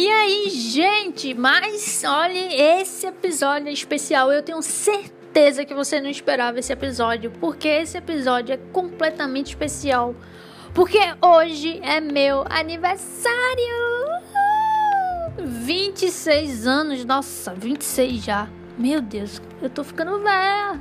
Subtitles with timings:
[0.00, 4.32] E aí, gente, mas olha, esse episódio especial.
[4.32, 10.14] Eu tenho certeza que você não esperava esse episódio, porque esse episódio é completamente especial.
[10.72, 13.34] Porque hoje é meu aniversário!
[15.36, 18.48] 26 anos, nossa, 26 já.
[18.78, 20.80] Meu Deus, eu tô ficando velha.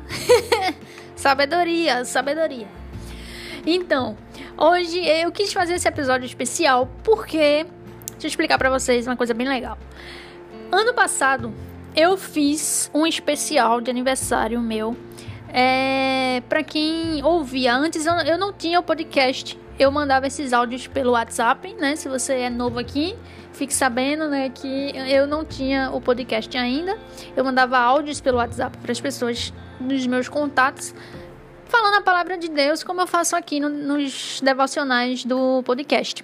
[1.17, 2.67] sabedoria, sabedoria.
[3.65, 4.15] Então,
[4.55, 7.65] hoje eu quis fazer esse episódio especial porque
[8.17, 9.77] deixa eu explicar para vocês uma coisa bem legal.
[10.71, 11.53] Ano passado
[11.95, 14.95] eu fiz um especial de aniversário meu.
[15.51, 19.57] É, para quem ouvia antes, eu, eu não tinha o podcast.
[19.79, 21.95] Eu mandava esses áudios pelo WhatsApp, né?
[21.95, 23.15] Se você é novo aqui,
[23.53, 26.97] fique sabendo, né, que eu não tinha o podcast ainda.
[27.35, 30.93] Eu mandava áudios pelo WhatsApp para as pessoas dos meus contatos,
[31.65, 36.23] falando a palavra de Deus, como eu faço aqui no, nos devocionais do podcast.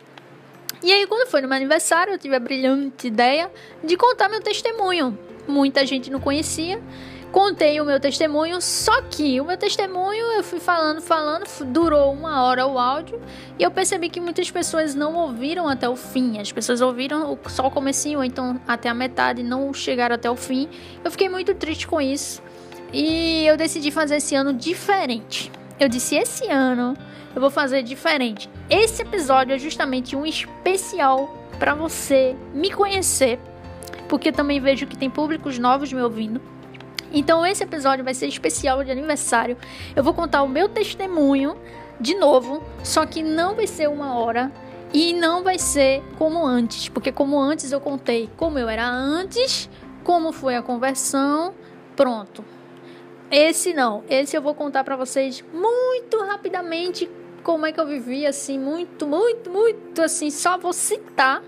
[0.84, 3.50] E aí, quando foi no meu aniversário, eu tive a brilhante ideia
[3.84, 5.18] de contar meu testemunho.
[5.48, 6.82] Muita gente não conhecia
[7.34, 12.44] contei o meu testemunho, só que o meu testemunho eu fui falando, falando, durou uma
[12.44, 13.20] hora o áudio
[13.58, 16.40] e eu percebi que muitas pessoas não ouviram até o fim.
[16.40, 20.36] As pessoas ouviram só o comecinho, ou então até a metade, não chegaram até o
[20.36, 20.70] fim.
[21.04, 22.40] Eu fiquei muito triste com isso
[22.94, 25.52] e eu decidi fazer esse ano diferente.
[25.80, 26.96] Eu disse esse ano
[27.36, 28.50] eu vou fazer diferente.
[28.70, 33.40] Esse episódio é justamente um especial para você me conhecer,
[34.08, 36.42] porque também vejo que tem públicos novos me ouvindo.
[37.12, 39.58] Então esse episódio vai ser especial de aniversário.
[39.96, 41.56] Eu vou contar o meu testemunho
[42.00, 44.52] de novo, só que não vai ser uma hora
[44.94, 49.70] e não vai ser como antes, porque como antes eu contei como eu era antes,
[50.04, 51.54] como foi a conversão,
[51.96, 52.44] pronto.
[53.32, 57.10] Esse não, esse eu vou contar para vocês muito rapidamente
[57.44, 61.44] como é que eu vivi assim, muito, muito, muito assim, só vou citar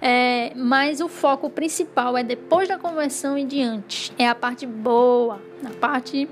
[0.00, 4.12] é, mas o foco principal é depois da conversão e diante.
[4.18, 6.28] É a parte boa, a parte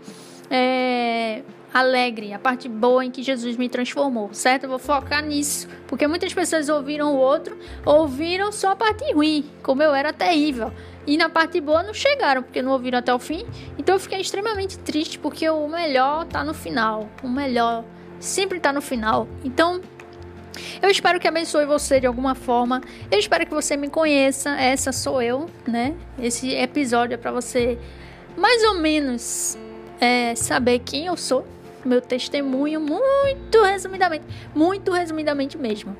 [0.51, 1.43] é,
[1.73, 4.65] alegre, a parte boa em que Jesus me transformou, certo?
[4.65, 9.45] Eu vou focar nisso, porque muitas pessoas ouviram o outro, ouviram só a parte ruim,
[9.63, 10.73] como eu era terrível.
[11.07, 13.47] E na parte boa não chegaram, porque não ouviram até o fim.
[13.79, 17.09] Então eu fiquei extremamente triste, porque o melhor tá no final.
[17.23, 17.83] O melhor
[18.21, 19.29] sempre tá no final.
[19.45, 19.81] Então
[20.83, 22.81] eu espero que abençoe você de alguma forma.
[23.11, 24.51] Eu espero que você me conheça.
[24.51, 25.95] Essa sou eu, né?
[26.19, 27.79] Esse episódio é para você
[28.37, 29.59] mais ou menos
[30.01, 31.45] é, saber quem eu sou,
[31.85, 34.25] meu testemunho, muito resumidamente,
[34.55, 35.97] muito resumidamente mesmo.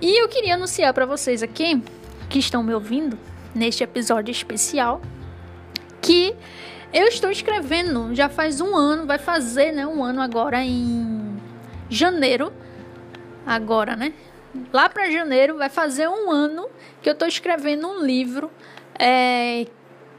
[0.00, 1.82] E eu queria anunciar para vocês aqui
[2.28, 3.18] que estão me ouvindo
[3.54, 5.00] neste episódio especial
[6.00, 6.34] que
[6.92, 11.31] eu estou escrevendo já faz um ano, vai fazer, né, um ano agora em
[11.92, 12.52] janeiro
[13.46, 14.12] agora, né?
[14.72, 16.68] Lá para janeiro vai fazer um ano
[17.00, 18.50] que eu estou escrevendo um livro
[18.98, 19.66] é,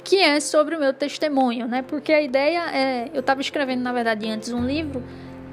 [0.04, 1.82] que é sobre o meu testemunho, né?
[1.82, 5.04] Porque a ideia é, eu estava escrevendo na verdade antes um livro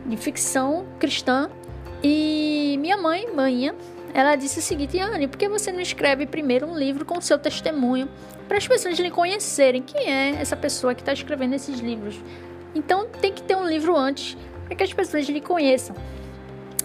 [0.06, 1.50] de ficção cristã
[2.02, 3.74] e minha mãe, manhã,
[4.12, 7.38] ela disse o seguinte: Anne, por que você não escreve primeiro um livro com seu
[7.38, 8.08] testemunho
[8.48, 12.18] para as pessoas lhe conhecerem quem é essa pessoa que está escrevendo esses livros?
[12.74, 14.36] Então tem que ter um livro antes
[14.70, 15.96] para que as pessoas lhe conheçam.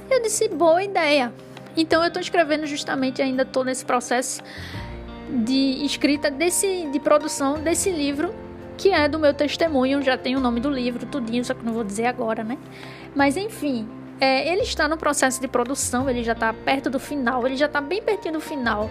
[0.10, 1.32] Eu disse, boa ideia.
[1.78, 4.42] Então eu estou escrevendo justamente, ainda estou nesse processo
[5.30, 8.34] de escrita desse, de produção desse livro
[8.76, 10.02] que é do meu testemunho.
[10.02, 12.58] Já tem o nome do livro, tudinho, só que não vou dizer agora, né?
[13.14, 13.88] Mas enfim,
[14.20, 17.68] é, ele está no processo de produção, ele já está perto do final, ele já
[17.68, 18.90] está bem pertinho do final.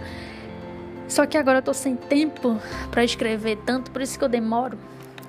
[1.09, 2.61] Só que agora eu tô sem tempo
[2.93, 4.79] para escrever tanto, por isso que eu demoro.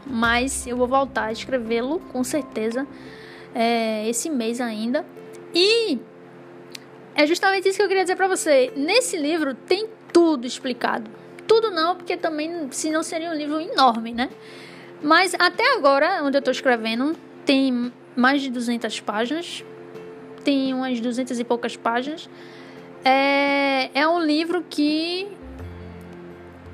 [0.06, 2.86] Mas eu vou voltar a escrevê-lo com certeza
[3.56, 5.06] é, esse mês ainda.
[5.54, 5.98] E
[7.16, 8.74] é justamente isso que eu queria dizer para você.
[8.76, 11.10] Nesse livro tem tudo explicado.
[11.48, 14.30] Tudo não, porque também senão seria um livro enorme, né?
[15.02, 19.64] Mas até agora, onde eu estou escrevendo, tem mais de 200 páginas.
[20.44, 22.30] Tem umas 200 e poucas páginas.
[23.04, 25.28] É, é um livro que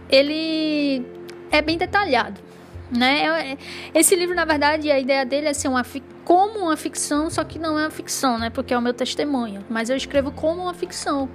[0.09, 1.05] ele
[1.51, 2.41] é bem detalhado.
[2.91, 3.57] Né?
[3.93, 5.85] Esse livro, na verdade, a ideia dele é ser uma
[6.25, 8.49] como uma ficção, só que não é uma ficção, né?
[8.49, 9.63] Porque é o meu testemunho.
[9.69, 11.29] Mas eu escrevo como uma ficção,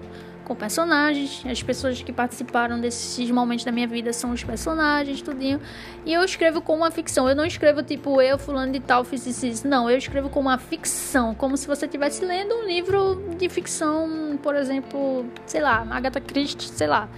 [0.46, 1.44] com personagens.
[1.44, 5.60] As pessoas que participaram desses momentos da minha vida são os personagens, tudinho.
[6.04, 7.28] E eu escrevo como uma ficção.
[7.28, 9.66] Eu não escrevo tipo eu, fulano de tal, fiz isso.
[9.66, 14.38] Não, eu escrevo como uma ficção, como se você estivesse lendo um livro de ficção,
[14.42, 17.08] por exemplo, sei lá, Agatha Christie, sei lá.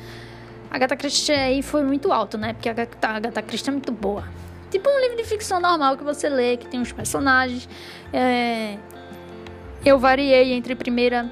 [0.70, 2.52] Agatha Christie aí foi muito alto, né?
[2.52, 2.74] Porque a
[3.08, 4.24] Agatha Christie é muito boa.
[4.70, 7.68] Tipo um livro de ficção normal que você lê, que tem os personagens.
[8.12, 8.76] É...
[9.84, 11.30] Eu variei entre primeira,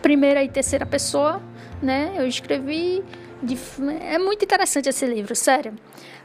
[0.00, 1.42] primeira e terceira pessoa,
[1.82, 2.14] né?
[2.16, 3.02] Eu escrevi
[3.42, 3.56] De,
[4.02, 5.74] é muito interessante esse livro, sério.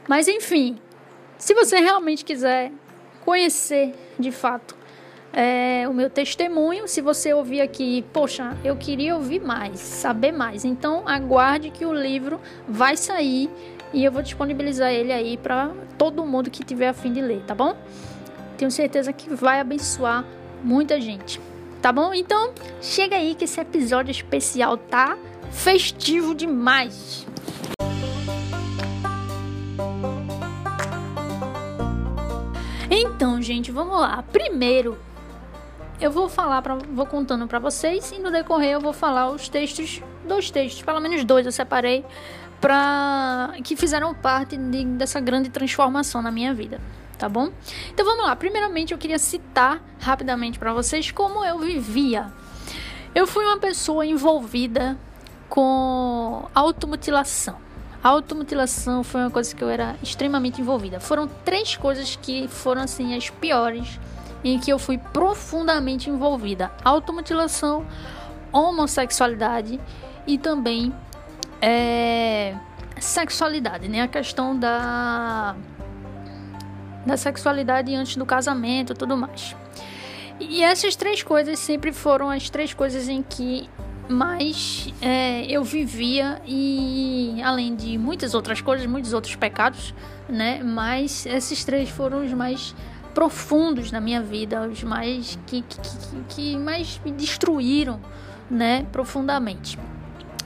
[0.06, 0.78] Mas enfim,
[1.38, 2.70] se você realmente quiser
[3.24, 4.76] conhecer de fato
[5.38, 10.64] é, o meu testemunho, se você ouvir aqui, poxa, eu queria ouvir mais, saber mais.
[10.64, 13.50] Então aguarde que o livro vai sair
[13.92, 17.42] e eu vou disponibilizar ele aí para todo mundo que tiver a fim de ler,
[17.46, 17.76] tá bom?
[18.56, 20.24] Tenho certeza que vai abençoar
[20.64, 21.38] muita gente.
[21.82, 22.14] Tá bom?
[22.14, 25.18] Então, chega aí que esse episódio especial tá
[25.50, 27.26] festivo demais.
[32.90, 34.24] Então, gente, vamos lá.
[34.32, 34.96] Primeiro,
[36.00, 39.48] eu vou falar para vou contando para vocês e no decorrer eu vou falar os
[39.48, 42.04] textos, dois textos, pelo menos dois eu separei
[42.60, 46.80] para que fizeram parte de, dessa grande transformação na minha vida
[47.16, 47.50] tá bom?
[47.90, 48.36] Então vamos lá.
[48.36, 52.30] Primeiramente eu queria citar rapidamente para vocês como eu vivia.
[53.14, 54.96] Eu fui uma pessoa envolvida
[55.48, 57.56] com automutilação.
[58.02, 61.00] A automutilação foi uma coisa que eu era extremamente envolvida.
[61.00, 63.98] Foram três coisas que foram assim as piores
[64.44, 67.86] em que eu fui profundamente envolvida: automutilação,
[68.52, 69.80] homossexualidade
[70.26, 70.92] e também
[71.60, 72.54] é,
[72.98, 74.02] sexualidade, né?
[74.02, 75.54] A questão da
[77.04, 79.54] da sexualidade antes do casamento e tudo mais.
[80.40, 83.70] E essas três coisas sempre foram as três coisas em que
[84.08, 89.94] mais é, eu vivia e além de muitas outras coisas, muitos outros pecados,
[90.28, 90.62] né?
[90.62, 92.74] Mas esses três foram os mais
[93.16, 97.98] profundos na minha vida, os mais que, que, que, que mais me destruíram,
[98.50, 98.86] né?
[98.92, 99.78] Profundamente.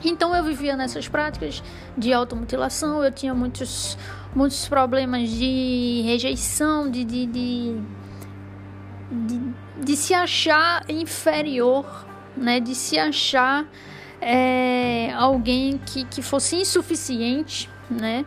[0.05, 1.65] Então eu vivia nessas práticas
[1.99, 3.99] de automutilação, eu tinha muitos,
[4.33, 7.81] muitos problemas de rejeição, de, de, de,
[9.11, 9.41] de,
[9.77, 12.07] de se achar inferior,
[12.37, 12.61] né?
[12.61, 13.67] de se achar
[14.21, 18.25] é, alguém que, que fosse insuficiente né?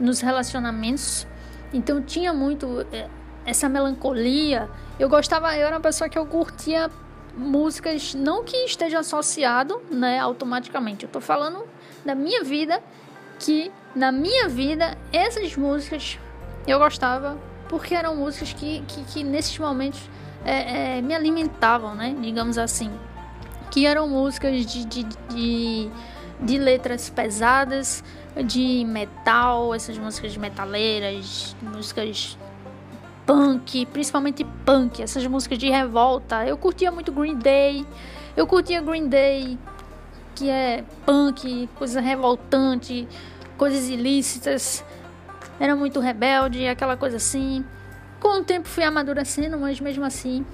[0.00, 1.28] nos relacionamentos.
[1.72, 3.08] Então tinha muito é,
[3.48, 4.68] essa melancolia.
[4.98, 6.90] Eu gostava, eu era uma pessoa que eu curtia
[7.34, 11.04] músicas não que esteja associado, né, automaticamente.
[11.04, 11.64] Eu tô falando
[12.04, 12.82] da minha vida
[13.38, 16.18] que na minha vida essas músicas
[16.66, 20.00] eu gostava porque eram músicas que, que, que nesses momentos
[20.44, 22.92] é, é, me alimentavam, né, digamos assim,
[23.70, 25.90] que eram músicas de, de, de,
[26.40, 28.04] de letras pesadas,
[28.44, 32.36] de metal, essas músicas metaleiras, músicas
[33.28, 36.46] punk, principalmente punk, essas músicas de revolta.
[36.46, 37.84] Eu curtia muito Green Day,
[38.34, 39.58] eu curtia Green Day,
[40.34, 43.06] que é punk, coisa revoltante,
[43.58, 44.82] coisas ilícitas.
[45.60, 47.62] Era muito rebelde, aquela coisa assim.
[48.18, 50.46] Com o tempo fui amadurecendo, mas mesmo assim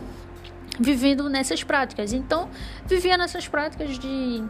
[0.80, 2.12] vivendo nessas práticas.
[2.12, 2.50] Então,
[2.86, 4.42] vivia nessas práticas de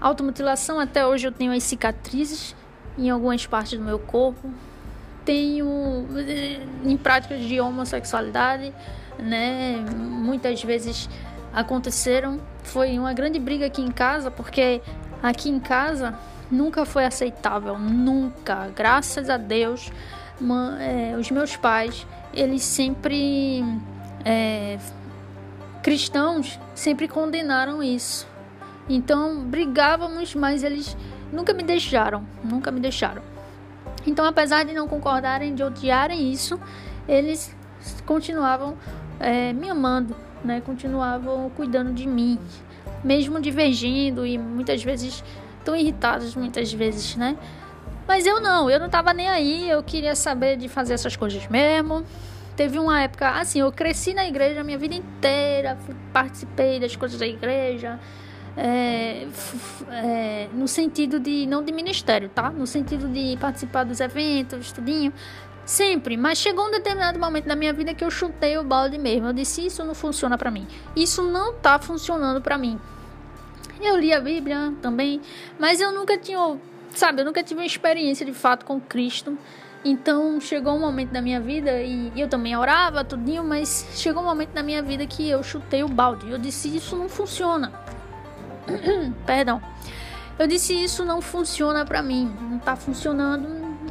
[0.00, 0.78] automutilação.
[0.78, 2.54] Até hoje eu tenho as cicatrizes
[2.96, 4.48] em algumas partes do meu corpo
[5.24, 8.72] tenho eh, em práticas de homossexualidade,
[9.18, 9.76] né?
[9.96, 11.08] Muitas vezes
[11.52, 12.40] aconteceram.
[12.62, 14.80] Foi uma grande briga aqui em casa, porque
[15.22, 16.18] aqui em casa
[16.50, 18.70] nunca foi aceitável, nunca.
[18.74, 19.90] Graças a Deus,
[20.80, 23.64] é, os meus pais, eles sempre
[24.24, 24.78] é,
[25.82, 28.26] cristãos, sempre condenaram isso.
[28.88, 30.96] Então brigávamos, mas eles
[31.32, 33.33] nunca me deixaram, nunca me deixaram.
[34.06, 36.58] Então, apesar de não concordarem, de odiarem isso,
[37.08, 37.54] eles
[38.06, 38.76] continuavam
[39.18, 40.60] é, me amando, né?
[40.64, 42.38] Continuavam cuidando de mim,
[43.02, 45.24] mesmo divergindo e muitas vezes
[45.64, 47.36] tão irritados, muitas vezes, né?
[48.06, 51.46] Mas eu não, eu não tava nem aí, eu queria saber de fazer essas coisas
[51.48, 52.04] mesmo.
[52.54, 55.76] Teve uma época, assim, eu cresci na igreja a minha vida inteira,
[56.12, 57.98] participei das coisas da igreja,
[58.56, 59.26] é,
[59.90, 62.50] é, no sentido de, não de ministério, tá?
[62.50, 65.12] No sentido de participar dos eventos, tudinho.
[65.64, 69.28] Sempre, mas chegou um determinado momento da minha vida que eu chutei o balde mesmo.
[69.28, 70.66] Eu disse: Isso não funciona para mim.
[70.94, 72.78] Isso não tá funcionando para mim.
[73.80, 75.20] Eu li a Bíblia também,
[75.58, 76.38] mas eu nunca tinha,
[76.90, 79.36] sabe, eu nunca tive uma experiência de fato com Cristo.
[79.84, 84.26] Então chegou um momento da minha vida e eu também orava, tudinho, mas chegou um
[84.26, 86.30] momento da minha vida que eu chutei o balde.
[86.30, 87.72] Eu disse: Isso não funciona.
[89.26, 89.60] Perdão.
[90.38, 93.48] Eu disse isso não funciona para mim, não tá funcionando,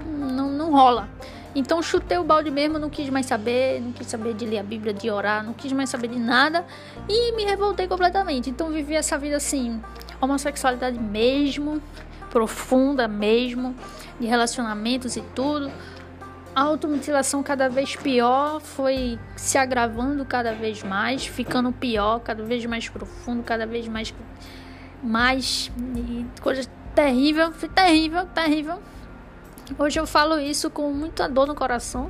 [0.08, 1.08] não, não rola.
[1.56, 4.64] Então chutei o balde mesmo, não quis mais saber, não quis saber de ler a
[4.64, 6.66] Bíblia, de orar, não quis mais saber de nada
[7.08, 8.50] e me revoltei completamente.
[8.50, 9.82] Então vivi essa vida assim,
[10.20, 11.82] homossexualidade mesmo,
[12.32, 13.76] profunda mesmo,
[14.20, 15.72] de relacionamentos e tudo.
[16.56, 22.66] A automutilação cada vez pior foi se agravando cada vez mais, ficando pior, cada vez
[22.66, 24.14] mais profundo, cada vez mais
[25.04, 25.72] mais
[26.42, 28.80] coisas terrível, terrível, terrível.
[29.78, 32.10] Hoje eu falo isso com muita dor no coração,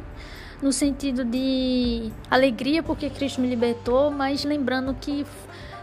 [0.62, 5.26] no sentido de alegria porque Cristo me libertou, mas lembrando que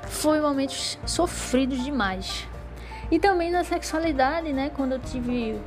[0.07, 2.47] foi momentos sofridos demais.
[3.11, 4.71] E também na sexualidade, né?
[4.75, 5.61] Quando eu tive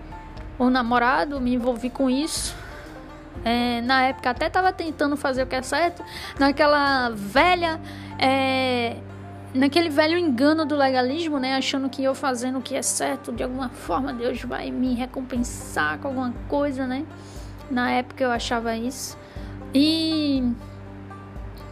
[0.59, 2.55] um namorado, me envolvi com isso.
[3.43, 6.03] É, na época até estava tentando fazer o que é certo,
[6.39, 7.81] naquela velha.
[8.19, 8.97] É,
[9.53, 11.55] naquele velho engano do legalismo, né?
[11.55, 15.99] Achando que eu fazendo o que é certo, de alguma forma Deus vai me recompensar
[15.99, 17.05] com alguma coisa, né?
[17.69, 19.17] Na época eu achava isso.
[19.73, 20.43] E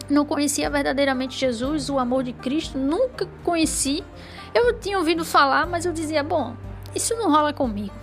[0.09, 4.03] não conhecia verdadeiramente Jesus, o amor de Cristo, nunca conheci.
[4.53, 6.55] Eu tinha ouvido falar, mas eu dizia, bom,
[6.93, 7.93] isso não rola comigo.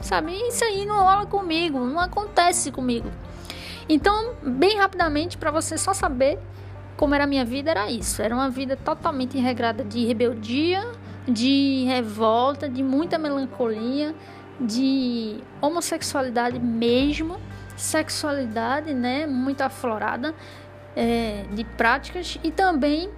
[0.00, 0.32] Sabe?
[0.48, 3.10] Isso aí não rola comigo, não acontece comigo.
[3.88, 6.38] Então, bem rapidamente, para você só saber
[6.98, 8.20] como era a minha vida, era isso.
[8.20, 10.84] Era uma vida totalmente regrada de rebeldia,
[11.28, 14.12] de revolta, de muita melancolia,
[14.60, 17.38] de homossexualidade mesmo,
[17.76, 20.34] sexualidade, né, muito aflorada,
[20.96, 23.08] é, de práticas e também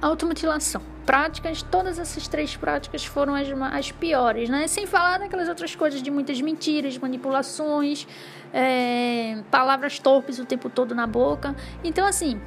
[0.00, 0.80] automutilação.
[1.04, 4.66] Práticas, todas essas três práticas foram as, as piores, né?
[4.66, 8.06] Sem falar daquelas outras coisas de muitas mentiras, manipulações,
[8.52, 11.54] é, palavras torpes o tempo todo na boca.
[11.84, 12.40] Então, assim,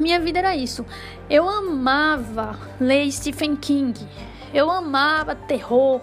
[0.00, 0.84] minha vida era isso.
[1.28, 4.06] Eu amava ler Stephen King.
[4.52, 6.00] Eu amava terror.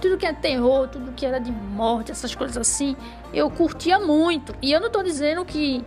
[0.00, 2.96] Tudo que é terror, tudo que era de morte, essas coisas assim,
[3.32, 4.54] eu curtia muito.
[4.60, 5.84] E eu não tô dizendo que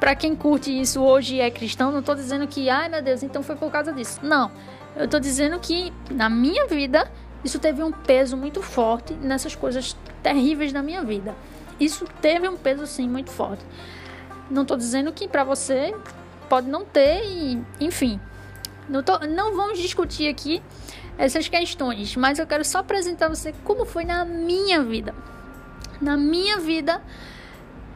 [0.00, 3.42] para quem curte isso hoje é cristão, não tô dizendo que, ai meu Deus, então
[3.42, 4.18] foi por causa disso.
[4.22, 4.50] Não.
[4.96, 7.10] Eu tô dizendo que na minha vida
[7.44, 11.34] isso teve um peso muito forte nessas coisas terríveis da minha vida.
[11.78, 13.64] Isso teve um peso sim muito forte.
[14.50, 15.94] Não tô dizendo que para você
[16.52, 18.20] pode não ter, e, enfim.
[18.86, 20.62] Não, tô, não vamos discutir aqui
[21.16, 25.14] essas questões, mas eu quero só apresentar você como foi na minha vida.
[25.98, 27.00] Na minha vida,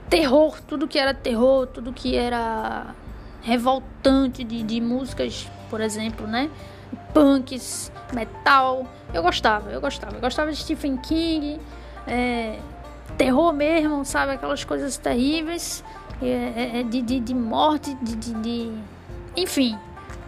[0.08, 2.94] terror, tudo que era terror, tudo que era
[3.42, 6.50] revoltante de, de músicas, por exemplo, né?
[7.12, 8.86] Punks, metal.
[9.12, 10.16] Eu gostava, eu gostava.
[10.16, 11.60] Eu gostava de Stephen King,
[12.06, 12.58] é,
[13.18, 14.32] terror mesmo, sabe?
[14.32, 15.84] Aquelas coisas terríveis.
[16.22, 18.72] É, é, é, de, de, de morte, de, de, de,
[19.36, 19.78] Enfim,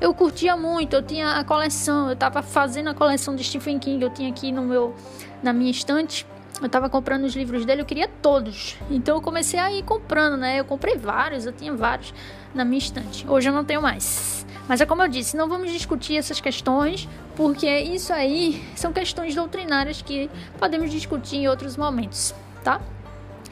[0.00, 4.02] eu curtia muito, eu tinha a coleção, eu tava fazendo a coleção de Stephen King,
[4.02, 4.95] eu tinha aqui no meu,
[5.42, 6.26] na minha estante,
[6.61, 8.76] eu tava comprando os livros dele, eu queria todos.
[8.90, 10.61] Então eu comecei a ir comprando, né?
[10.61, 12.12] Eu comprei vários, eu tinha vários
[12.54, 13.26] na minha estante.
[13.28, 14.45] Hoje eu não tenho mais.
[14.68, 19.35] Mas é como eu disse, não vamos discutir essas questões, porque isso aí são questões
[19.35, 22.80] doutrinárias que podemos discutir em outros momentos, tá?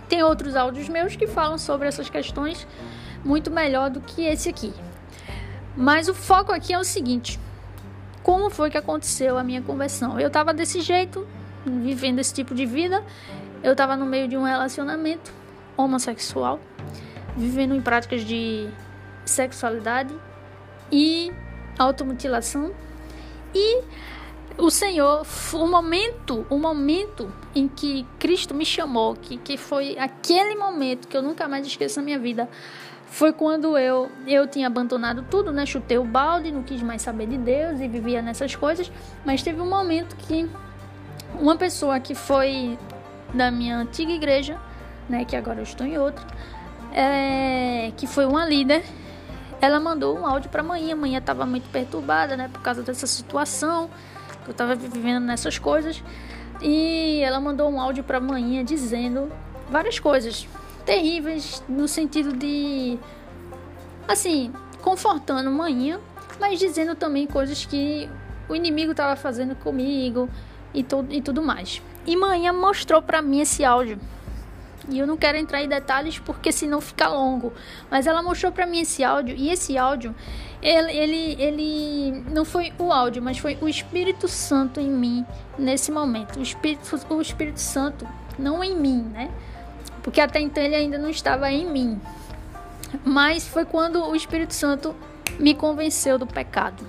[0.09, 2.67] Tem outros áudios meus que falam sobre essas questões
[3.25, 4.73] muito melhor do que esse aqui.
[5.77, 7.39] Mas o foco aqui é o seguinte:
[8.23, 10.19] como foi que aconteceu a minha conversão?
[10.19, 11.27] Eu estava desse jeito,
[11.65, 13.05] vivendo esse tipo de vida,
[13.63, 15.33] eu estava no meio de um relacionamento
[15.77, 16.59] homossexual,
[17.37, 18.69] vivendo em práticas de
[19.25, 20.15] sexualidade
[20.91, 21.33] e
[21.79, 22.73] automutilação
[23.55, 23.83] e
[24.59, 30.55] o Senhor, o momento, o momento em que Cristo me chamou, que, que foi aquele
[30.55, 32.49] momento que eu nunca mais esqueço na minha vida,
[33.07, 35.65] foi quando eu eu tinha abandonado tudo, né?
[35.67, 38.91] Chutei o balde, não quis mais saber de Deus e vivia nessas coisas,
[39.25, 40.49] mas teve um momento que
[41.39, 42.79] uma pessoa que foi
[43.35, 44.59] da minha antiga igreja,
[45.09, 46.27] né, que agora eu estou em outra,
[46.93, 48.83] é, que foi uma líder,
[49.61, 50.95] ela mandou um áudio para a manhã.
[50.95, 53.91] A manhã estava muito perturbada, né, por causa dessa situação
[54.51, 56.03] eu tava vivendo nessas coisas.
[56.63, 59.31] E ela mandou um áudio pra manhã dizendo
[59.71, 60.47] várias coisas
[60.85, 62.99] terríveis no sentido de
[64.07, 65.99] assim, confortando manhã,
[66.41, 68.09] mas dizendo também coisas que
[68.49, 70.29] o inimigo estava fazendo comigo
[70.73, 71.83] e, tudo e tudo mais.
[72.07, 73.99] E manhã mostrou para mim esse áudio.
[74.89, 77.53] E eu não quero entrar em detalhes porque senão fica longo.
[77.91, 80.15] Mas ela mostrou para mim esse áudio e esse áudio
[80.63, 85.27] ele, ele, ele não foi o áudio, mas foi o Espírito Santo em mim
[85.59, 86.39] nesse momento.
[86.39, 88.07] O Espírito, o Espírito Santo
[88.39, 89.31] não em mim, né?
[90.03, 92.01] Porque até então ele ainda não estava em mim.
[93.05, 94.95] Mas foi quando o Espírito Santo
[95.39, 96.87] me convenceu do pecado.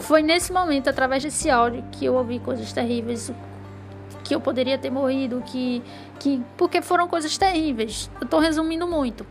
[0.00, 3.32] Foi nesse momento, através desse áudio, que eu ouvi coisas terríveis,
[4.28, 5.82] que eu poderia ter morrido, que,
[6.18, 8.10] que porque foram coisas terríveis.
[8.20, 9.26] Eu estou resumindo muito.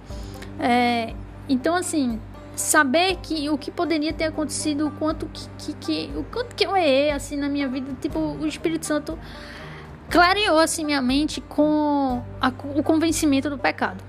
[0.59, 1.13] É,
[1.47, 2.19] então, assim,
[2.55, 6.65] saber que o que poderia ter acontecido, o quanto que, que, que, o quanto que
[6.65, 9.19] eu errei assim na minha vida, tipo, o Espírito Santo
[10.09, 14.03] clareou assim minha mente com a, o convencimento do pecado.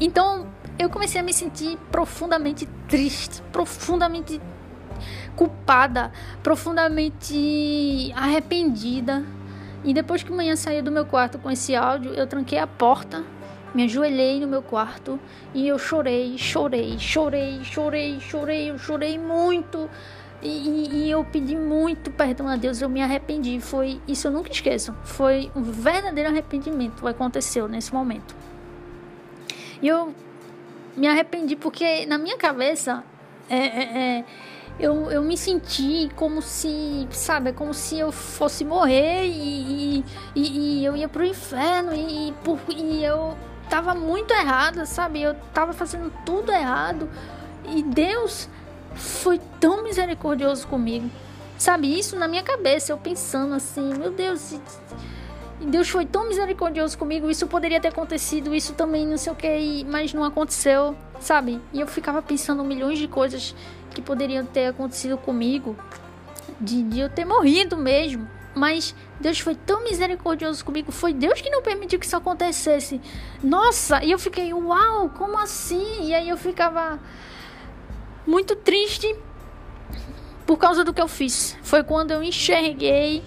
[0.00, 4.40] Então, eu comecei a me sentir profundamente triste, profundamente
[5.36, 6.10] culpada,
[6.42, 9.37] profundamente arrependida.
[9.84, 13.24] E depois que manhã saiu do meu quarto com esse áudio, eu tranquei a porta,
[13.74, 15.20] me ajoelhei no meu quarto
[15.54, 19.88] e eu chorei, chorei, chorei, chorei, chorei, eu chorei muito.
[20.40, 23.60] E, e, eu pedi muito perdão a Deus, eu me arrependi.
[23.60, 24.94] Foi isso eu nunca esqueço.
[25.02, 28.36] Foi um verdadeiro arrependimento que aconteceu nesse momento.
[29.82, 30.14] E eu
[30.96, 33.02] me arrependi porque na minha cabeça
[33.50, 34.24] é, é, é,
[34.78, 40.04] eu, eu me senti como se, sabe, como se eu fosse morrer e,
[40.34, 42.32] e, e eu ia pro inferno e,
[42.76, 43.36] e eu
[43.68, 45.22] tava muito errada, sabe?
[45.22, 47.08] Eu tava fazendo tudo errado
[47.66, 48.48] e Deus
[48.94, 51.10] foi tão misericordioso comigo.
[51.58, 54.60] Sabe, isso na minha cabeça, eu pensando assim, meu Deus,
[55.60, 59.84] Deus foi tão misericordioso comigo, isso poderia ter acontecido, isso também não sei o que,
[59.88, 61.60] mas não aconteceu, sabe?
[61.72, 63.56] E eu ficava pensando milhões de coisas
[63.90, 65.76] que poderiam ter acontecido comigo,
[66.60, 68.28] de, de eu ter morrido mesmo.
[68.54, 73.00] Mas Deus foi tão misericordioso comigo, foi Deus que não permitiu que isso acontecesse.
[73.42, 76.06] Nossa, e eu fiquei, uau, como assim?
[76.08, 76.98] E aí eu ficava
[78.26, 79.14] muito triste
[80.46, 81.56] por causa do que eu fiz.
[81.62, 83.22] Foi quando eu enxerguei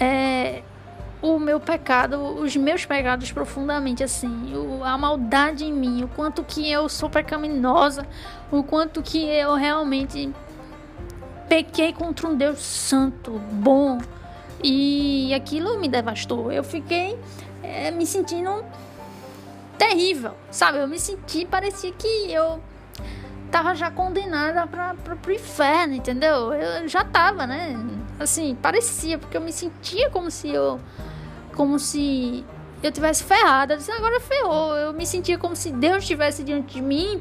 [0.00, 0.62] é,
[1.34, 6.44] o meu pecado, os meus pecados profundamente, assim, o, a maldade em mim, o quanto
[6.44, 8.06] que eu sou pecaminosa,
[8.50, 10.32] o quanto que eu realmente
[11.48, 13.98] pequei contra um Deus santo, bom,
[14.62, 16.50] e aquilo me devastou.
[16.52, 17.18] Eu fiquei
[17.62, 18.64] é, me sentindo
[19.78, 20.78] terrível, sabe?
[20.78, 22.60] Eu me senti, parecia que eu
[23.50, 26.52] tava já condenada para pro inferno, entendeu?
[26.52, 27.78] Eu já tava, né?
[28.18, 30.80] Assim, parecia, porque eu me sentia como se eu
[31.56, 32.44] como se
[32.82, 33.74] eu tivesse ferrada.
[33.74, 34.76] Eu disse, agora ferrou.
[34.76, 37.20] Eu me sentia como se Deus estivesse diante de mim,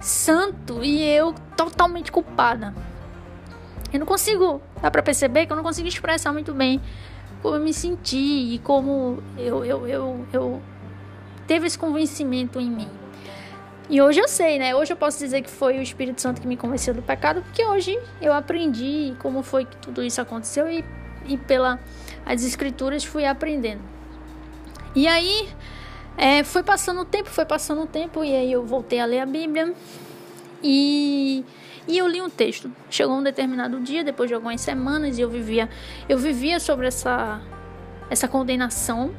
[0.00, 2.74] santo, e eu totalmente culpada.
[3.92, 6.80] Eu não consigo, dá pra perceber que eu não consigo expressar muito bem
[7.42, 10.62] como eu me senti e como eu, eu, eu, eu
[11.46, 12.88] teve esse convencimento em mim.
[13.90, 14.74] E hoje eu sei, né?
[14.74, 17.62] Hoje eu posso dizer que foi o Espírito Santo que me convenceu do pecado, porque
[17.62, 20.82] hoje eu aprendi como foi que tudo isso aconteceu e,
[21.26, 21.78] e pela
[22.24, 23.82] as escrituras fui aprendendo.
[24.94, 25.48] E aí
[26.16, 29.20] é, foi passando o tempo, foi passando o tempo, e aí eu voltei a ler
[29.20, 29.74] a Bíblia
[30.62, 31.44] e,
[31.88, 32.70] e eu li um texto.
[32.88, 35.68] Chegou um determinado dia, depois de algumas semanas, e eu vivia,
[36.08, 37.40] eu vivia sobre essa,
[38.08, 39.12] essa condenação,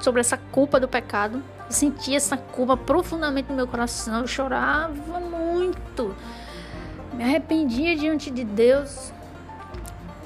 [0.00, 1.42] sobre essa culpa do pecado.
[1.66, 6.16] Eu sentia essa culpa profundamente no meu coração, eu chorava muito,
[7.14, 9.12] me arrependia diante de Deus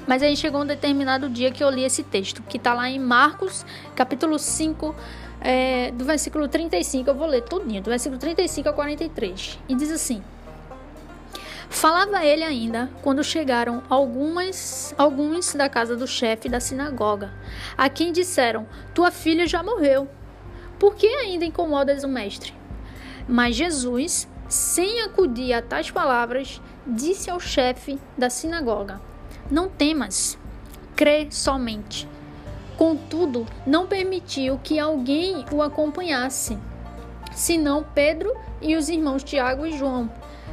[0.06, 2.98] mas aí chegou um determinado dia que eu li esse texto, que está lá em
[2.98, 3.64] Marcos,
[3.94, 4.94] capítulo 5,
[5.40, 7.08] é, do versículo 35.
[7.08, 9.58] Eu vou ler tudinho, do versículo 35 a 43.
[9.68, 10.22] E diz assim:
[11.68, 17.32] Falava ele ainda quando chegaram algumas, alguns da casa do chefe da sinagoga,
[17.76, 20.08] a quem disseram: Tua filha já morreu.
[20.78, 22.52] Por que ainda incomodas o mestre?
[23.26, 29.00] Mas Jesus, sem acudir a tais palavras, disse ao chefe da sinagoga:
[29.50, 30.38] não temas,
[30.96, 32.08] crê somente.
[32.76, 36.58] Contudo, não permitiu que alguém o acompanhasse,
[37.32, 40.10] senão Pedro e os irmãos Tiago e João.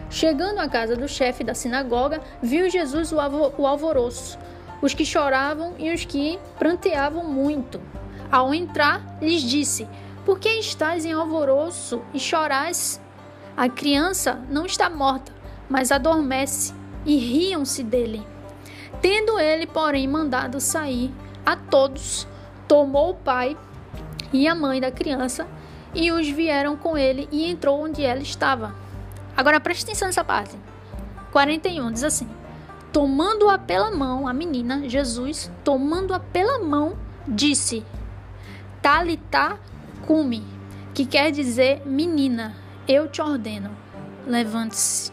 [0.10, 4.38] Chegando à casa do chefe da sinagoga, viu Jesus o alvoroço,
[4.82, 7.82] os que choravam e os que pranteavam muito.
[8.32, 9.88] Ao entrar, lhes disse:
[10.25, 13.01] Por que estáis em alvoroço e chorais?
[13.56, 15.34] A criança não está morta,
[15.69, 16.73] mas adormece.
[17.04, 18.23] E riam-se dele.
[19.01, 21.11] Tendo ele, porém, mandado sair
[21.45, 22.27] a todos,
[22.67, 23.57] tomou o pai
[24.31, 25.47] e a mãe da criança
[25.93, 28.75] e os vieram com ele e entrou onde ela estava.
[29.35, 30.55] Agora preste atenção nessa parte.
[31.31, 32.29] 41 diz assim:
[32.93, 36.95] Tomando-a pela mão, a menina, Jesus, tomando-a pela mão,
[37.27, 37.83] disse:
[38.81, 39.57] Talita
[40.05, 40.45] cumi,
[40.93, 42.55] que quer dizer menina,
[42.87, 43.71] eu te ordeno,
[44.27, 45.11] levante-se.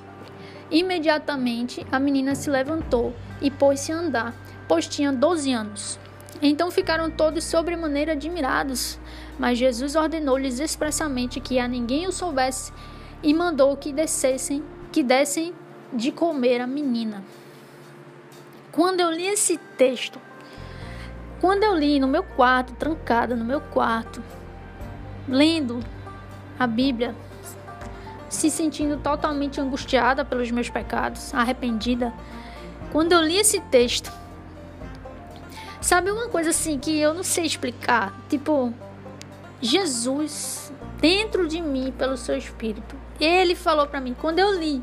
[0.70, 4.34] Imediatamente a menina se levantou e pôs-se a andar,
[4.66, 5.98] pois tinha doze anos.
[6.40, 8.98] Então ficaram todos sobremaneira admirados,
[9.38, 12.72] mas Jesus ordenou-lhes expressamente que a ninguém o soubesse
[13.22, 15.52] e mandou que descessem, que dessem
[15.92, 17.24] de comer a menina.
[18.70, 20.20] Quando eu li esse texto,
[21.40, 24.22] quando eu li no meu quarto, trancada no meu quarto,
[25.26, 25.80] lendo
[26.58, 27.14] a Bíblia,
[28.28, 32.12] se sentindo totalmente angustiada pelos meus pecados, arrependida,
[32.92, 34.12] quando eu li esse texto,
[35.80, 38.14] sabe uma coisa assim que eu não sei explicar?
[38.28, 38.72] Tipo,
[39.60, 42.96] Jesus dentro de mim pelo seu espírito.
[43.20, 44.82] Ele falou para mim quando eu li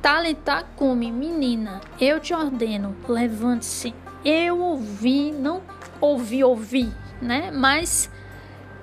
[0.00, 3.92] Talentacume, menina, eu te ordeno, levante-se.
[4.24, 5.60] Eu ouvi, não
[6.00, 7.50] ouvi, ouvi, né?
[7.50, 8.08] Mas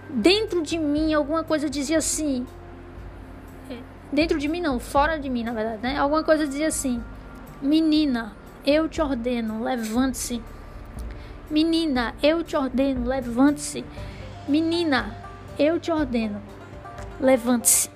[0.10, 2.46] dentro de mim alguma coisa dizia assim.
[4.12, 5.98] Dentro de mim não, fora de mim, na verdade, né?
[5.98, 7.02] Alguma coisa dizia assim:
[7.66, 8.32] Menina,
[8.64, 10.40] eu te ordeno, levante-se.
[11.50, 13.84] Menina, eu te ordeno, levante-se.
[14.48, 15.18] Menina,
[15.58, 16.40] eu te ordeno,
[17.20, 17.90] levante-se.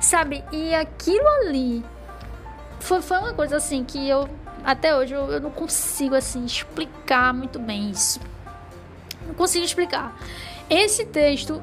[0.00, 0.42] Sabe?
[0.50, 1.84] E aquilo ali
[2.80, 4.26] foi, foi uma coisa assim que eu
[4.64, 8.18] até hoje eu, eu não consigo assim explicar muito bem isso.
[9.26, 10.16] Não consigo explicar.
[10.70, 11.62] Esse texto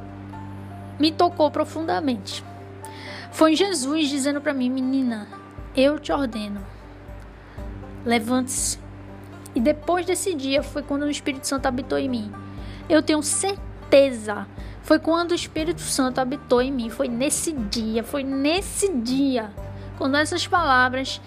[1.00, 2.44] me tocou profundamente.
[3.32, 5.28] Foi Jesus dizendo para mim, menina,
[5.76, 6.62] eu te ordeno,
[8.06, 8.80] levante-se.
[9.56, 12.32] E depois desse dia foi quando o Espírito Santo habitou em mim.
[12.89, 14.46] Eu tenho certeza.
[14.84, 16.89] Foi quando o Espírito Santo habitou em mim.
[16.89, 18.04] Foi nesse dia.
[18.04, 19.52] Foi nesse dia.
[19.98, 21.22] Quando essas palavras,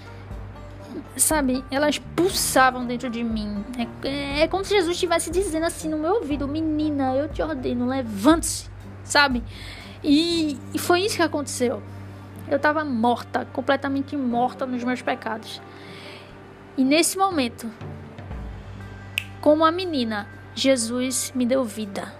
[1.17, 3.64] sabe, elas pulsavam dentro de mim.
[4.05, 7.87] É, é como se Jesus estivesse dizendo assim no meu ouvido: Menina, eu te ordeno,
[7.87, 8.69] levante-se.
[9.03, 9.43] Sabe?
[10.05, 11.83] E, e foi isso que aconteceu.
[12.47, 15.61] Eu estava morta, completamente morta nos meus pecados.
[16.79, 17.69] E nesse momento,
[19.41, 22.14] como a menina, Jesus me deu vida.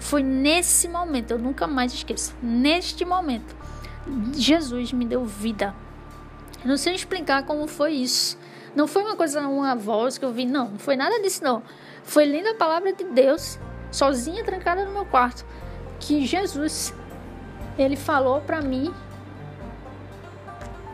[0.00, 2.34] Foi nesse momento, eu nunca mais esqueço.
[2.42, 3.54] Neste momento,
[4.32, 5.74] Jesus me deu vida.
[6.62, 8.38] Eu não sei explicar como foi isso.
[8.74, 10.70] Não foi uma coisa, uma voz que eu vi, não.
[10.70, 11.62] Não foi nada disso, não.
[12.02, 13.58] Foi lendo a palavra de Deus,
[13.90, 15.44] sozinha, trancada no meu quarto,
[16.00, 16.94] que Jesus,
[17.76, 18.92] ele falou para mim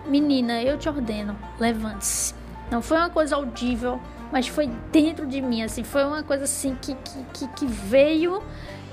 [0.06, 2.43] Menina, eu te ordeno, levante-se.
[2.74, 4.00] Não foi uma coisa audível,
[4.32, 6.96] mas foi dentro de mim, assim, foi uma coisa assim que,
[7.32, 8.42] que, que veio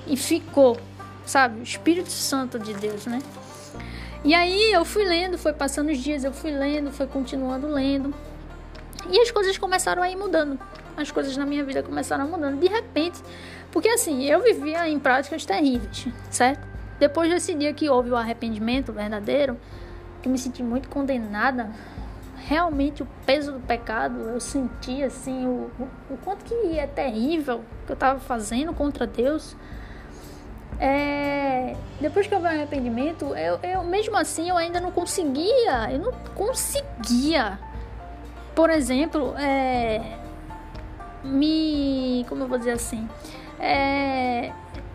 [0.05, 0.77] e ficou,
[1.25, 1.61] sabe?
[1.61, 3.17] O Espírito Santo de Deus, né?
[4.23, 8.13] E aí eu fui lendo, foi passando os dias, eu fui lendo, foi continuando lendo.
[9.09, 10.59] E as coisas começaram a ir mudando.
[10.95, 13.19] As coisas na minha vida começaram a mudando de repente.
[13.71, 16.67] Porque assim, eu vivia em práticas terríveis, certo?
[16.99, 19.57] Depois desse dia que houve o arrependimento verdadeiro,
[20.21, 21.71] que me senti muito condenada.
[22.51, 25.71] Realmente o peso do pecado, eu senti assim o,
[26.09, 29.55] o, quanto que é terrível que eu estava fazendo contra Deus.
[30.77, 35.99] É, depois que houve o arrependimento, eu, eu mesmo assim eu ainda não conseguia, eu
[35.99, 37.57] não conseguia,
[38.53, 40.17] por exemplo, é,
[41.23, 43.07] me, como eu vou dizer assim,
[43.61, 44.51] é,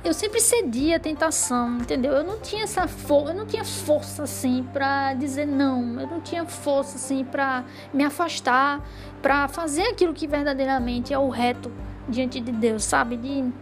[0.06, 2.12] eu sempre cedia a tentação, entendeu?
[2.12, 6.00] Eu não tinha essa força, eu não tinha força assim para dizer não.
[6.00, 8.80] Eu não tinha força assim para me afastar,
[9.20, 11.72] para fazer aquilo que verdadeiramente é o reto
[12.08, 13.16] diante de Deus, sabe?
[13.16, 13.52] De,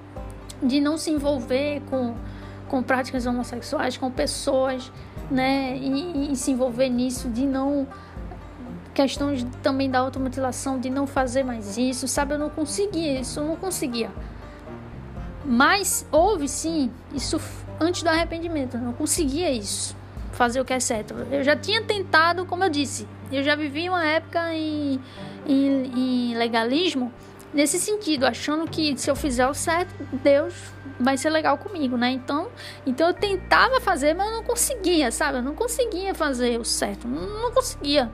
[0.63, 2.15] de não se envolver com,
[2.69, 4.93] com práticas homossexuais, com pessoas,
[5.31, 5.79] né?
[5.79, 7.87] E, e se envolver nisso, de não
[8.93, 12.35] questões também da automutilação, de não fazer mais isso, sabe?
[12.35, 14.11] Eu não conseguia isso, eu não conseguia.
[15.45, 17.41] Mas houve sim isso
[17.81, 18.77] antes do arrependimento.
[18.77, 19.97] Eu não conseguia isso,
[20.33, 21.15] fazer o que é certo.
[21.31, 25.01] Eu já tinha tentado, como eu disse, eu já vivi uma época em,
[25.47, 27.13] em, em legalismo
[27.53, 30.55] nesse sentido, achando que se eu fizer o certo, Deus
[30.99, 32.11] vai ser legal comigo, né?
[32.11, 32.49] Então,
[32.85, 35.39] então eu tentava fazer, mas eu não conseguia, sabe?
[35.39, 38.11] Eu não conseguia fazer o certo, não, não conseguia.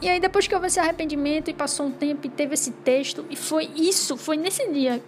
[0.00, 3.24] E aí depois que houve esse arrependimento e passou um tempo e teve esse texto
[3.30, 5.02] e foi isso, foi nesse dia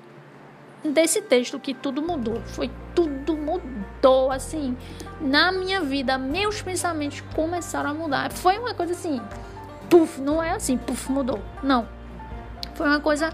[0.84, 2.40] desse texto que tudo mudou.
[2.46, 4.76] Foi tudo mudou, assim,
[5.20, 6.18] na minha vida.
[6.18, 8.32] Meus pensamentos começaram a mudar.
[8.32, 9.20] Foi uma coisa assim,
[9.88, 11.40] puf, não é assim, puf, mudou.
[11.62, 11.88] Não.
[12.74, 13.32] Foi uma coisa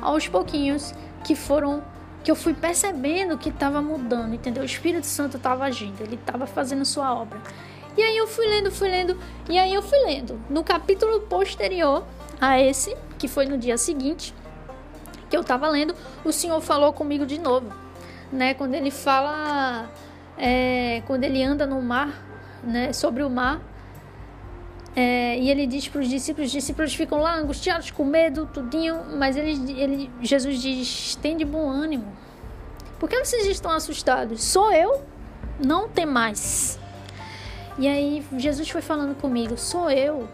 [0.00, 1.82] aos pouquinhos que foram
[2.22, 4.62] que eu fui percebendo que estava mudando, entendeu?
[4.62, 7.40] O Espírito Santo estava agindo, ele estava fazendo sua obra.
[7.96, 9.18] E aí eu fui lendo, fui lendo,
[9.50, 10.40] e aí eu fui lendo.
[10.48, 12.04] No capítulo posterior
[12.40, 14.32] a esse, que foi no dia seguinte,
[15.32, 15.94] que eu estava lendo,
[16.26, 17.72] o Senhor falou comigo de novo,
[18.30, 18.52] né?
[18.52, 19.88] Quando ele fala,
[20.36, 22.22] é, quando ele anda no mar,
[22.62, 22.92] né?
[22.92, 23.58] Sobre o mar,
[24.94, 29.16] é, e ele diz para os discípulos, os discípulos ficam lá angustiados, com medo, tudinho,
[29.16, 32.12] mas ele, ele, Jesus diz: tem de bom ânimo.
[33.00, 34.44] Por que vocês estão assustados?
[34.44, 35.02] Sou eu,
[35.64, 36.78] não tem mais.
[37.78, 40.28] E aí Jesus foi falando comigo: sou eu,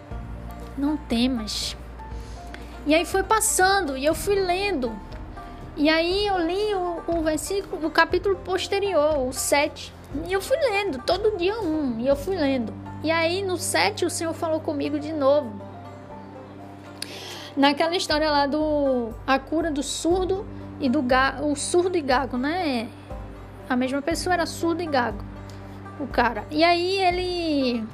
[0.77, 1.77] não temas.
[2.89, 4.99] E aí foi passando e eu fui lendo.
[5.77, 9.93] E aí eu li o, o versículo, o capítulo posterior, o 7.
[10.27, 12.73] E eu fui lendo, todo dia um, e eu fui lendo.
[13.05, 15.61] E aí no 7 o Senhor falou comigo de novo.
[17.55, 20.47] Naquela história lá do a cura do surdo
[20.81, 22.89] e do gago, o surdo e gago, né?
[23.69, 25.23] A mesma pessoa era surdo e gago,
[26.01, 26.45] o cara.
[26.51, 27.85] E aí ele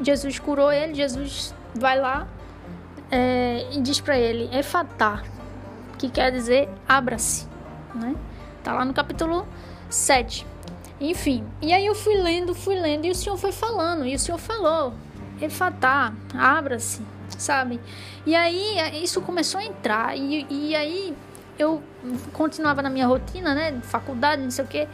[0.00, 2.26] Jesus curou ele, Jesus vai lá
[3.12, 5.22] é, e diz para ele, Efatá,
[5.98, 7.46] que quer dizer abra-se,
[7.94, 8.16] né?
[8.64, 9.46] Tá lá no capítulo
[9.90, 10.46] 7.
[10.98, 14.18] Enfim, e aí eu fui lendo, fui lendo, e o Senhor foi falando, e o
[14.18, 14.94] Senhor falou,
[15.40, 17.02] Efatá, abra-se,
[17.36, 17.78] sabe?
[18.24, 21.14] E aí isso começou a entrar, e, e aí
[21.58, 21.82] eu
[22.32, 23.78] continuava na minha rotina, né?
[23.82, 24.88] Faculdade, não sei o quê.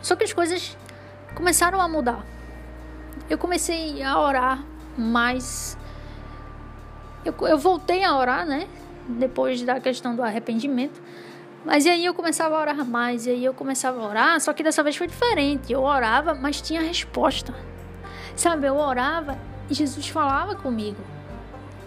[0.00, 0.76] Só que as coisas
[1.34, 2.24] começaram a mudar.
[3.28, 4.64] Eu comecei a orar
[4.96, 5.76] mais.
[7.28, 8.66] Eu, eu voltei a orar, né?
[9.08, 11.00] Depois da questão do arrependimento.
[11.64, 14.62] Mas aí eu começava a orar mais, e aí eu começava a orar, só que
[14.62, 15.72] dessa vez foi diferente.
[15.72, 17.52] Eu orava, mas tinha resposta.
[18.36, 19.36] Sabe, eu orava
[19.68, 21.00] e Jesus falava comigo.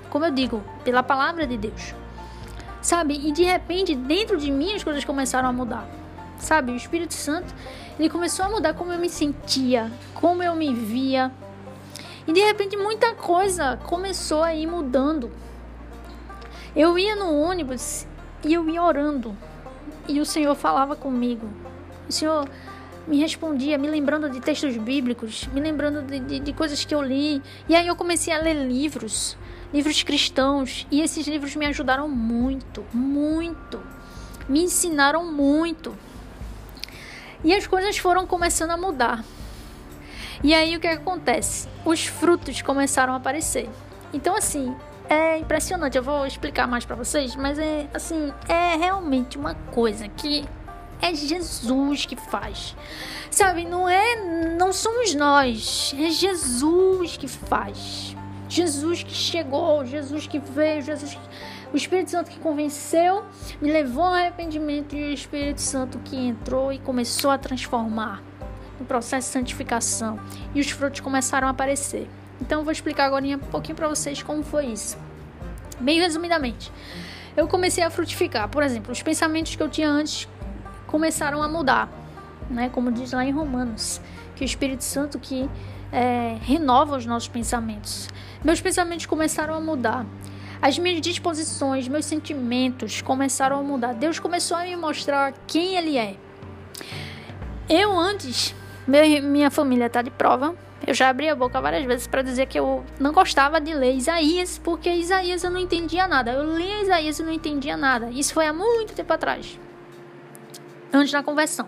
[0.10, 1.94] Como eu digo, pela palavra de Deus.
[2.82, 3.14] Sabe?
[3.26, 5.88] E de repente, dentro de mim as coisas começaram a mudar.
[6.40, 6.72] Sabe?
[6.72, 7.54] O Espírito Santo,
[7.98, 11.32] ele começou a mudar como eu me sentia, como eu me via.
[12.30, 15.32] E de repente muita coisa começou a ir mudando.
[16.76, 18.06] Eu ia no ônibus
[18.46, 19.36] e eu ia orando.
[20.08, 21.50] E o Senhor falava comigo.
[22.08, 22.48] O Senhor
[23.08, 27.02] me respondia, me lembrando de textos bíblicos, me lembrando de, de, de coisas que eu
[27.02, 27.42] li.
[27.68, 29.36] E aí eu comecei a ler livros,
[29.74, 30.86] livros cristãos.
[30.92, 33.82] E esses livros me ajudaram muito, muito.
[34.48, 35.98] Me ensinaram muito.
[37.44, 39.26] E as coisas foram começando a mudar.
[40.44, 41.68] E aí o que acontece?
[41.84, 43.70] Os frutos começaram a aparecer.
[44.14, 44.76] Então assim,
[45.10, 45.98] é impressionante.
[45.98, 50.46] Eu vou explicar mais para vocês, mas é assim, é realmente uma coisa que
[51.02, 52.76] é Jesus que faz.
[53.32, 58.16] Sabe, não é, não somos nós, é Jesus que faz.
[58.48, 61.30] Jesus que chegou, Jesus que veio, Jesus que
[61.72, 63.24] o Espírito Santo que convenceu,
[63.62, 68.24] me levou ao arrependimento e o Espírito Santo que entrou e começou a transformar
[68.80, 70.20] no processo de santificação.
[70.54, 72.08] E os frutos começaram a aparecer.
[72.42, 74.98] Então eu vou explicar agora um pouquinho para vocês como foi isso.
[75.80, 76.72] Bem resumidamente,
[77.36, 78.50] eu comecei a frutificar.
[78.50, 80.28] Por exemplo, os pensamentos que eu tinha antes
[80.88, 81.90] começaram a mudar,
[82.50, 82.70] né?
[82.70, 84.02] Como diz lá em Romanos,
[84.36, 85.50] que o Espírito Santo que
[85.92, 88.10] é, renova os nossos pensamentos.
[88.44, 90.06] Meus pensamentos começaram a mudar.
[90.62, 93.94] As minhas disposições, meus sentimentos começaram a mudar.
[93.94, 96.18] Deus começou a me mostrar quem Ele é.
[97.70, 98.54] Eu antes,
[98.90, 100.56] minha família está de prova.
[100.86, 103.96] Eu já abri a boca várias vezes para dizer que eu não gostava de ler
[103.96, 106.32] Isaías, porque Isaías eu não entendia nada.
[106.32, 108.10] Eu lia Isaías e não entendia nada.
[108.10, 109.60] Isso foi há muito tempo atrás,
[110.92, 111.68] antes da conversão.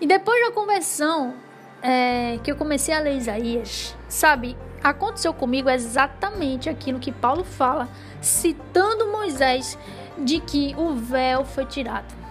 [0.00, 1.34] E depois da conversão,
[1.82, 4.56] é, que eu comecei a ler Isaías, sabe?
[4.82, 7.88] aconteceu comigo exatamente aquilo que Paulo fala,
[8.20, 9.78] citando Moisés,
[10.18, 12.21] de que o véu foi tirado.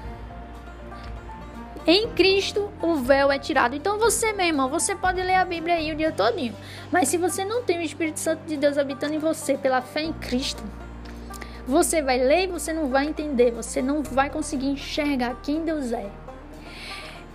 [1.86, 3.76] Em Cristo o véu é tirado.
[3.76, 6.56] Então você, meu irmão, você pode ler a Bíblia aí o dia todinho.
[6.92, 10.02] Mas se você não tem o Espírito Santo de Deus habitando em você pela fé
[10.02, 10.64] em Cristo,
[11.66, 15.92] você vai ler e você não vai entender, você não vai conseguir enxergar quem Deus
[15.92, 16.10] é.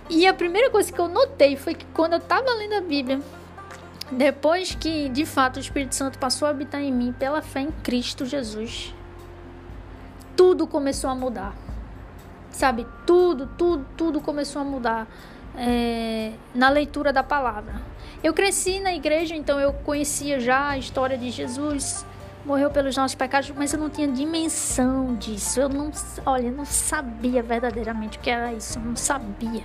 [0.09, 3.19] E a primeira coisa que eu notei foi que quando eu estava lendo a Bíblia,
[4.09, 7.71] depois que de fato o Espírito Santo passou a habitar em mim pela fé em
[7.83, 8.93] Cristo Jesus,
[10.37, 11.66] tudo começou a mudar.
[12.57, 15.07] Sabe, tudo, tudo, tudo começou a mudar
[15.55, 17.75] é, na leitura da palavra.
[18.23, 22.03] Eu cresci na igreja, então eu conhecia já a história de Jesus,
[22.43, 25.59] morreu pelos nossos pecados, mas eu não tinha dimensão disso.
[25.59, 25.91] Eu não,
[26.25, 29.63] olha, eu não sabia verdadeiramente o que era isso, eu não sabia.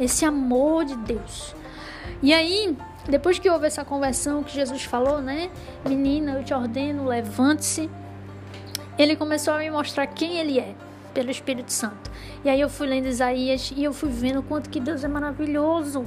[0.00, 1.54] Esse amor de Deus.
[2.22, 2.74] E aí,
[3.06, 5.50] depois que houve essa conversão que Jesus falou, né?
[5.86, 7.90] Menina, eu te ordeno, levante-se.
[8.98, 10.74] Ele começou a me mostrar quem ele é,
[11.12, 12.10] pelo Espírito Santo.
[12.44, 16.06] E aí eu fui lendo Isaías e eu fui vendo quanto que Deus é maravilhoso.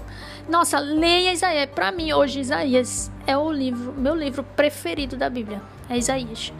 [0.50, 1.70] Nossa, leia Isaías.
[1.74, 5.62] Para mim hoje Isaías é o livro, meu livro preferido da Bíblia.
[5.90, 6.52] É Isaías.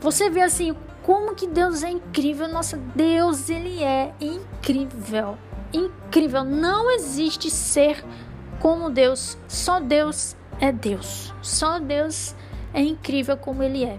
[0.00, 2.48] Você vê assim como que Deus é incrível.
[2.48, 5.36] Nossa, Deus ele é incrível.
[5.72, 6.44] Incrível.
[6.44, 8.04] Não existe ser
[8.58, 11.32] como Deus, só Deus é Deus.
[11.42, 12.34] Só Deus
[12.72, 13.98] é incrível como ele é.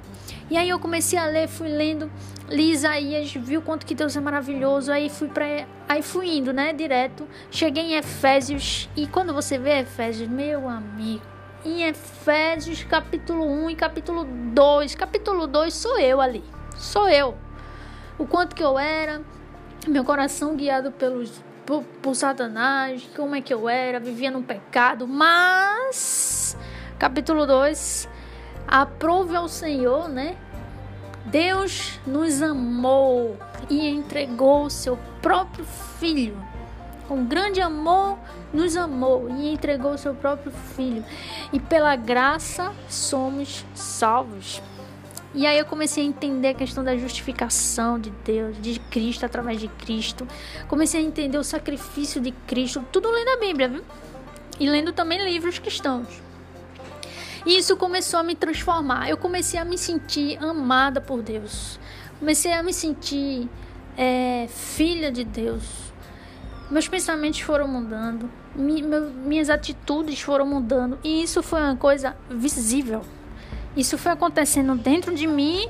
[0.49, 2.11] E aí eu comecei a ler, fui lendo,
[2.51, 6.51] li Isaías, vi o quanto que Deus é maravilhoso, aí fui para aí fui indo,
[6.51, 7.27] né, direto.
[7.49, 11.23] Cheguei em Efésios e quando você vê Efésios, meu amigo,
[11.65, 16.43] em Efésios capítulo 1 e capítulo 2, capítulo 2 sou eu ali.
[16.75, 17.37] Sou eu.
[18.17, 19.21] O quanto que eu era,
[19.87, 25.07] meu coração guiado pelos por, por Satanás, como é que eu era, vivia no pecado,
[25.07, 26.57] mas
[26.99, 28.09] capítulo 2,
[28.67, 30.35] aprove ao Senhor, né?
[31.25, 33.37] Deus nos amou
[33.69, 35.65] e entregou o seu próprio
[35.99, 36.37] filho
[37.11, 38.17] com grande amor
[38.53, 41.03] nos amou e entregou seu próprio filho.
[41.51, 44.61] E pela graça somos salvos.
[45.35, 49.59] E aí eu comecei a entender a questão da justificação de Deus, de Cristo através
[49.59, 50.25] de Cristo.
[50.69, 53.83] Comecei a entender o sacrifício de Cristo, tudo lendo a Bíblia, viu?
[54.57, 56.07] E lendo também livros cristãos.
[57.45, 59.09] E isso começou a me transformar.
[59.09, 61.79] Eu comecei a me sentir amada por Deus.
[62.19, 63.49] Comecei a me sentir
[63.97, 65.91] é, filha de Deus.
[66.69, 70.97] Meus pensamentos foram mudando, minhas atitudes foram mudando.
[71.03, 73.01] E isso foi uma coisa visível.
[73.75, 75.67] Isso foi acontecendo dentro de mim,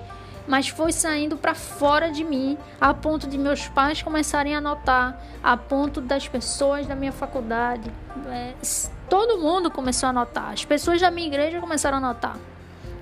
[0.48, 5.24] mas foi saindo para fora de mim, a ponto de meus pais começarem a notar,
[5.44, 7.92] a ponto das pessoas da minha faculdade,
[8.28, 8.54] é,
[9.12, 12.38] todo mundo começou a notar, as pessoas da minha igreja começaram a notar.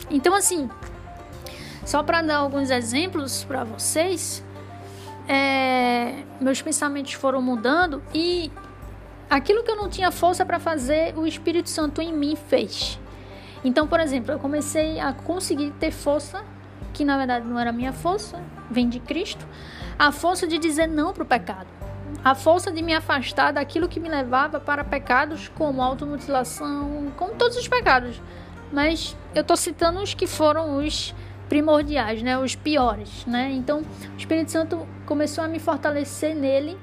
[0.10, 0.68] Então, assim,
[1.86, 4.44] só para dar alguns exemplos para vocês,
[5.28, 8.52] é, meus pensamentos foram mudando e
[9.30, 13.00] aquilo que eu não tinha força para fazer, o Espírito Santo em mim fez.
[13.64, 16.44] Então, por exemplo, eu comecei a conseguir ter força,
[16.92, 18.42] que na verdade não era minha força,
[18.72, 19.46] vem de Cristo,
[20.00, 21.79] a força de dizer não para o pecado.
[22.24, 27.58] A força de me afastar daquilo que me levava para pecados como automutilação, como todos
[27.58, 28.22] os pecados.
[28.72, 31.16] Mas eu estou citando os que foram os
[31.48, 33.52] primordiais, né, os piores, né?
[33.52, 36.78] Então, o Espírito Santo começou a me fortalecer nele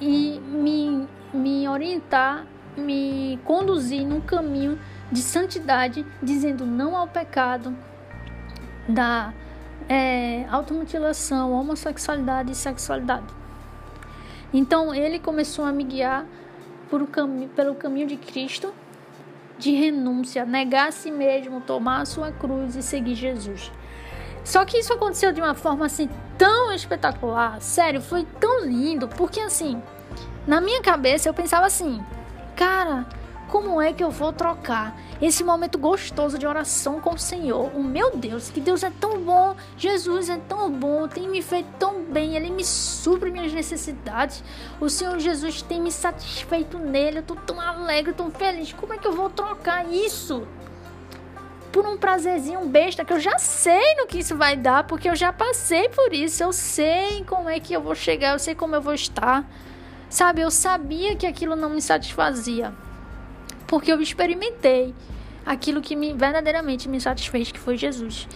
[0.00, 2.44] e me, me orientar,
[2.76, 4.78] me conduzir num caminho
[5.12, 7.76] de santidade, dizendo não ao pecado,
[8.88, 9.32] da
[9.88, 13.37] é, automutilação, homossexualidade e sexualidade.
[14.52, 16.26] Então ele começou a me guiar
[16.88, 18.72] por cami pelo caminho de Cristo,
[19.58, 23.70] de renúncia, negar a si mesmo, tomar a sua cruz e seguir Jesus.
[24.44, 26.08] Só que isso aconteceu de uma forma assim
[26.38, 29.82] tão espetacular, sério, foi tão lindo, porque assim,
[30.46, 32.02] na minha cabeça eu pensava assim,
[32.56, 33.04] cara,
[33.48, 37.74] como é que eu vou trocar esse momento gostoso de oração com o Senhor?
[37.74, 41.68] O meu Deus, que Deus é tão bom, Jesus é tão bom, tem me feito
[41.78, 44.44] tão bem, Ele me supre minhas necessidades.
[44.78, 48.72] O Senhor Jesus tem me satisfeito nele, eu tô tão alegre, tão feliz.
[48.74, 50.46] Como é que eu vou trocar isso?
[51.72, 55.16] Por um prazerzinho besta que eu já sei no que isso vai dar, porque eu
[55.16, 58.74] já passei por isso, eu sei como é que eu vou chegar, eu sei como
[58.74, 59.48] eu vou estar.
[60.10, 62.74] Sabe, eu sabia que aquilo não me satisfazia
[63.68, 64.92] porque eu experimentei
[65.46, 68.26] aquilo que me, verdadeiramente me satisfez, que foi Jesus.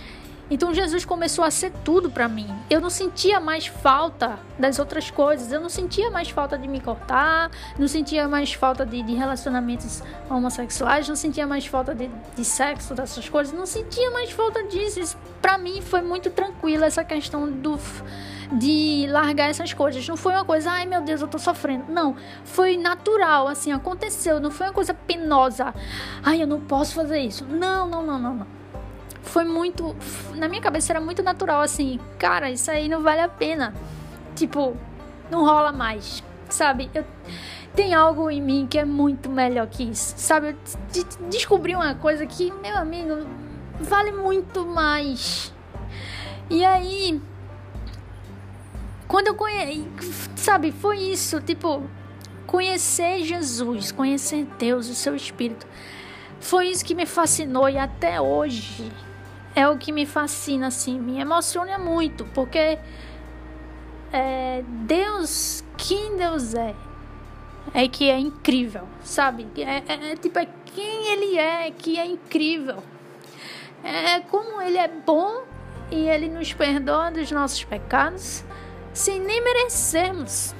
[0.50, 2.46] Então Jesus começou a ser tudo para mim.
[2.68, 5.50] Eu não sentia mais falta das outras coisas.
[5.50, 10.02] Eu não sentia mais falta de me cortar, não sentia mais falta de, de relacionamentos
[10.28, 13.54] homossexuais, não sentia mais falta de, de, sexo, dessas coisas.
[13.54, 15.16] Não sentia mais falta disso.
[15.40, 17.78] Para mim foi muito tranquilo essa questão do
[18.52, 20.06] de largar essas coisas.
[20.06, 21.84] Não foi uma coisa, ai meu Deus, eu tô sofrendo.
[21.88, 24.40] Não, foi natural, assim, aconteceu.
[24.40, 25.74] Não foi uma coisa penosa.
[26.22, 27.44] Ai, eu não posso fazer isso.
[27.44, 28.46] Não, não, não, não, não.
[29.22, 29.96] Foi muito.
[30.34, 33.74] Na minha cabeça era muito natural, assim, cara, isso aí não vale a pena.
[34.34, 34.76] Tipo,
[35.30, 36.90] não rola mais, sabe?
[36.94, 37.04] Eu,
[37.74, 40.48] tem algo em mim que é muito melhor que isso, sabe?
[40.48, 40.56] Eu
[41.30, 43.26] descobri uma coisa que, meu amigo,
[43.80, 45.52] vale muito mais.
[46.50, 47.20] E aí,
[49.12, 49.86] quando eu conheci,
[50.36, 51.82] sabe, foi isso, tipo,
[52.46, 55.66] conhecer Jesus, conhecer Deus, o seu Espírito.
[56.40, 58.90] Foi isso que me fascinou e até hoje
[59.54, 62.78] é o que me fascina, assim, me emociona muito, porque
[64.10, 66.74] é, Deus, quem Deus é,
[67.74, 69.46] é que é incrível, sabe?
[69.58, 72.82] É, é, é tipo, é quem Ele é que é incrível.
[73.84, 75.42] É como Ele é bom
[75.90, 78.42] e Ele nos perdoa dos nossos pecados
[78.92, 80.54] sem nem merecermos.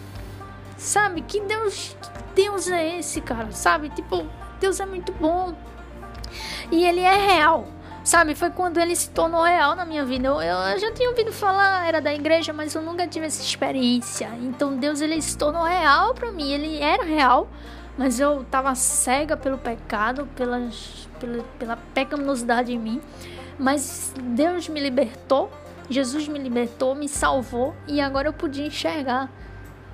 [0.76, 1.22] Sabe?
[1.22, 3.52] Que Deus, que Deus é esse, cara?
[3.52, 3.88] Sabe?
[3.90, 4.26] Tipo,
[4.60, 5.54] Deus é muito bom.
[6.70, 7.66] E ele é real.
[8.04, 8.34] Sabe?
[8.34, 10.26] Foi quando ele se tornou real na minha vida.
[10.28, 14.28] Eu, eu já tinha ouvido falar, era da igreja, mas eu nunca tive essa experiência.
[14.40, 16.50] Então Deus ele se tornou real para mim.
[16.50, 17.48] Ele era real,
[17.96, 23.00] mas eu tava cega pelo pecado, pelas, pela, pela pecaminosidade em mim.
[23.56, 25.48] Mas Deus me libertou
[25.92, 29.30] Jesus me libertou, me salvou e agora eu podia enxergar.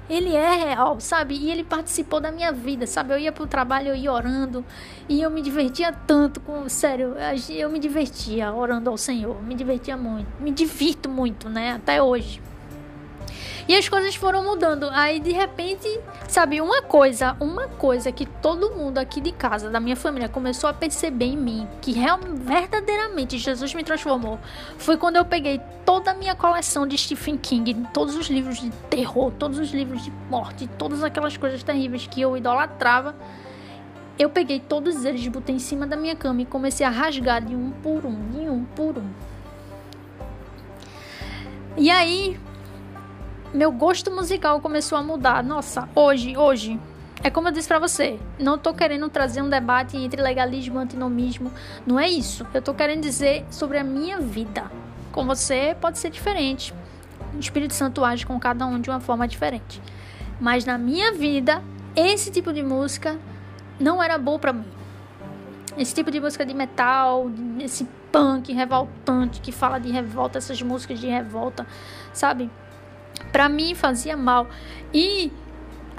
[0.09, 1.35] Ele é real, sabe?
[1.35, 3.13] E ele participou da minha vida, sabe?
[3.13, 4.65] Eu ia pro trabalho, eu ia orando
[5.07, 7.15] e eu me divertia tanto com, sério,
[7.51, 11.73] eu me divertia orando ao Senhor, me divertia muito, me divirto muito, né?
[11.73, 12.41] Até hoje.
[13.69, 14.89] E as coisas foram mudando.
[14.91, 15.87] Aí de repente,
[16.27, 20.71] sabe, uma coisa, uma coisa que todo mundo aqui de casa, da minha família, começou
[20.71, 24.39] a perceber em mim, que real, verdadeiramente Jesus me transformou,
[24.79, 28.71] foi quando eu peguei toda a minha coleção de Stephen King, todos os livros de
[28.89, 33.15] terror, todos os livros de morte, todas aquelas coisas terríveis que eu idolatrava.
[34.19, 37.55] Eu peguei todos eles, botei em cima da minha cama e comecei a rasgar de
[37.55, 39.09] um por um, de um por um.
[41.77, 42.37] E aí,
[43.53, 45.43] meu gosto musical começou a mudar.
[45.43, 46.79] Nossa, hoje, hoje,
[47.23, 50.83] é como eu disse para você, não tô querendo trazer um debate entre legalismo e
[50.83, 51.53] antinomismo,
[51.87, 52.47] não é isso.
[52.53, 54.71] Eu tô querendo dizer sobre a minha vida.
[55.11, 56.75] Com você pode ser diferente.
[57.35, 59.81] O Espírito Santo age com cada um de uma forma diferente.
[60.41, 61.63] Mas na minha vida,
[61.97, 63.19] esse tipo de música
[63.81, 64.67] não era bom para mim.
[65.77, 67.31] Esse tipo de música de metal,
[67.61, 71.67] esse punk revoltante que fala de revolta, essas músicas de revolta,
[72.13, 72.51] sabe?
[73.33, 74.47] Para mim fazia mal.
[74.93, 75.33] E,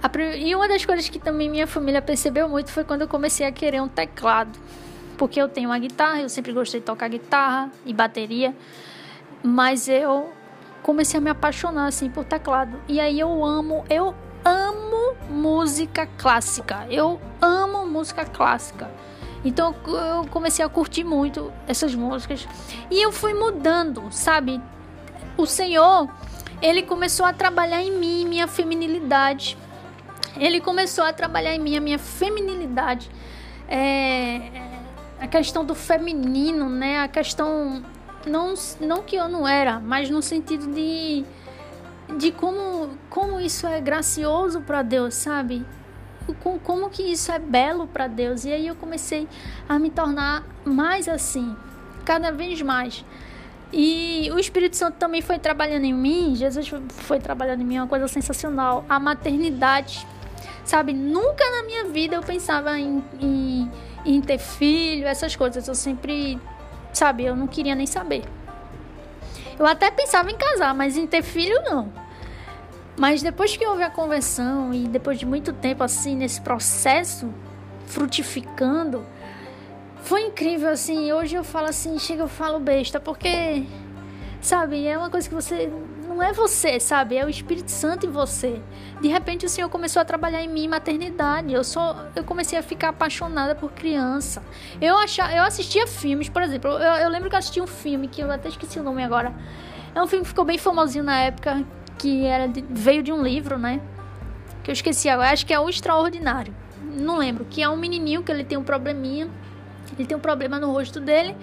[0.02, 3.46] a, e uma das coisas que também minha família percebeu muito foi quando eu comecei
[3.46, 4.58] a querer um teclado.
[5.18, 8.56] Porque eu tenho uma guitarra, eu sempre gostei de tocar guitarra e bateria,
[9.44, 10.32] mas eu
[10.82, 12.80] comecei a me apaixonar assim por teclado.
[12.88, 14.16] E aí eu amo, eu
[14.46, 16.88] amo música clássica.
[16.90, 18.90] Eu amo música clássica.
[19.44, 22.48] Então eu comecei a curtir muito essas músicas
[22.92, 24.62] e eu fui mudando, sabe?
[25.38, 26.10] O Senhor,
[26.62, 29.58] ele começou a trabalhar em mim minha feminilidade.
[30.38, 33.10] Ele começou a trabalhar em mim a minha feminilidade.
[33.68, 34.42] É,
[35.20, 37.00] a questão do feminino, né?
[37.00, 37.84] A questão
[38.26, 41.26] não não que eu não era, mas no sentido de
[42.18, 45.66] de como como isso é gracioso para Deus, sabe?
[46.34, 48.46] com, como que isso é belo para Deus.
[48.46, 49.28] E aí eu comecei
[49.68, 51.56] a me tornar mais assim,
[52.06, 53.04] cada vez mais.
[53.72, 57.88] E o Espírito Santo também foi trabalhando em mim, Jesus foi trabalhando em mim, uma
[57.88, 58.84] coisa sensacional.
[58.90, 60.08] A maternidade,
[60.66, 60.94] sabe?
[60.94, 63.72] Nunca na minha vida eu pensava em, em,
[64.06, 65.68] em ter filho, essas coisas.
[65.68, 66.40] Eu sempre,
[66.92, 68.24] sabe, eu não queria nem saber.
[69.60, 71.92] Eu até pensava em casar, mas em ter filho não.
[72.98, 77.32] Mas depois que houve a conversão e depois de muito tempo assim nesse processo
[77.86, 79.06] frutificando,
[80.02, 81.12] foi incrível assim.
[81.12, 83.66] Hoje eu falo assim, chega eu falo besta, porque
[84.42, 85.72] sabe, é uma coisa que você
[86.08, 87.16] não é você, sabe?
[87.16, 88.62] É o Espírito Santo em você.
[89.02, 91.54] De repente o Senhor começou a trabalhar em mim maternidade.
[91.54, 94.44] Eu só eu comecei a ficar apaixonada por criança.
[94.82, 98.08] Eu achava, eu assistia filmes, por exemplo, eu, eu lembro que eu assisti um filme
[98.08, 99.34] que eu até esqueci o nome agora.
[99.94, 101.64] É um filme que ficou bem famosinho na época,
[101.98, 103.82] que era de, veio de um livro, né?
[104.64, 106.54] Que eu esqueci agora, acho que é o Extraordinário.
[106.82, 109.30] Não lembro, que é um menininho que ele tem um probleminha,
[110.00, 111.36] ele tem um problema no rosto dele,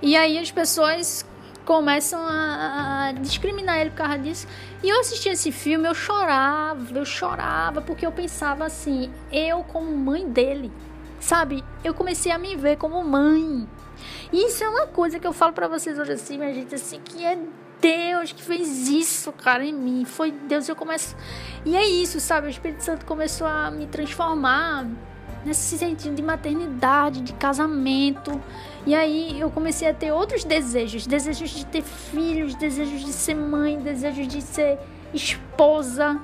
[0.00, 1.26] e aí as pessoas
[1.64, 4.46] começam a, discriminar ele por causa disso.
[4.82, 9.94] E eu assisti esse filme, eu chorava, eu chorava, porque eu pensava assim, eu como
[9.96, 10.72] mãe dele,
[11.18, 11.64] sabe?
[11.82, 13.68] Eu comecei a me ver como mãe.
[14.32, 17.00] E isso é uma coisa que eu falo para vocês hoje assim, minha gente, assim,
[17.00, 17.36] que é
[17.80, 20.04] Deus que fez isso, cara, em mim.
[20.04, 20.68] Foi Deus.
[20.68, 21.16] Eu começo.
[21.64, 22.46] E é isso, sabe?
[22.46, 24.86] O Espírito Santo começou a me transformar
[25.46, 28.40] nesse sentido de maternidade, de casamento.
[28.84, 33.34] E aí eu comecei a ter outros desejos: desejos de ter filhos, desejos de ser
[33.34, 34.78] mãe, desejos de ser
[35.14, 36.20] esposa.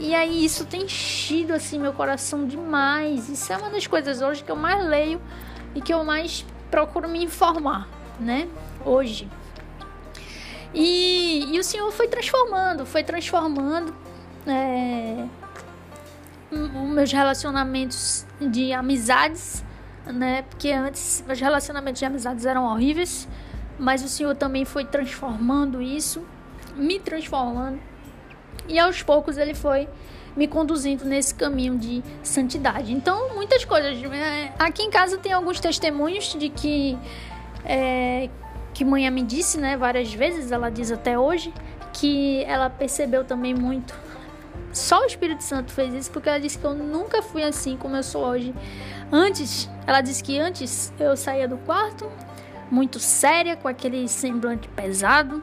[0.00, 3.28] E aí isso tem enchido assim meu coração demais.
[3.28, 5.20] Isso é uma das coisas hoje que eu mais leio
[5.74, 7.86] e que eu mais procuro me informar,
[8.18, 8.48] né?
[8.84, 9.28] Hoje.
[10.74, 13.94] E, e o Senhor foi transformando, foi transformando
[14.46, 15.26] é,
[16.52, 19.64] meus relacionamentos de amizades,
[20.06, 20.42] né?
[20.42, 23.28] Porque antes meus relacionamentos de amizades eram horríveis,
[23.78, 26.22] mas o Senhor também foi transformando isso,
[26.76, 27.80] me transformando.
[28.68, 29.88] E aos poucos ele foi
[30.36, 32.92] me conduzindo nesse caminho de santidade.
[32.92, 34.02] Então, muitas coisas.
[34.12, 36.98] É, aqui em casa tem alguns testemunhos de que
[37.64, 38.30] é,
[38.72, 41.52] que mãe me disse, né, várias vezes, ela diz até hoje,
[41.92, 43.94] que ela percebeu também muito.
[44.72, 47.96] Só o Espírito Santo fez isso porque ela disse que eu nunca fui assim como
[47.96, 48.54] eu sou hoje.
[49.10, 52.10] Antes, ela disse que antes eu saía do quarto
[52.70, 55.42] muito séria, com aquele semblante pesado,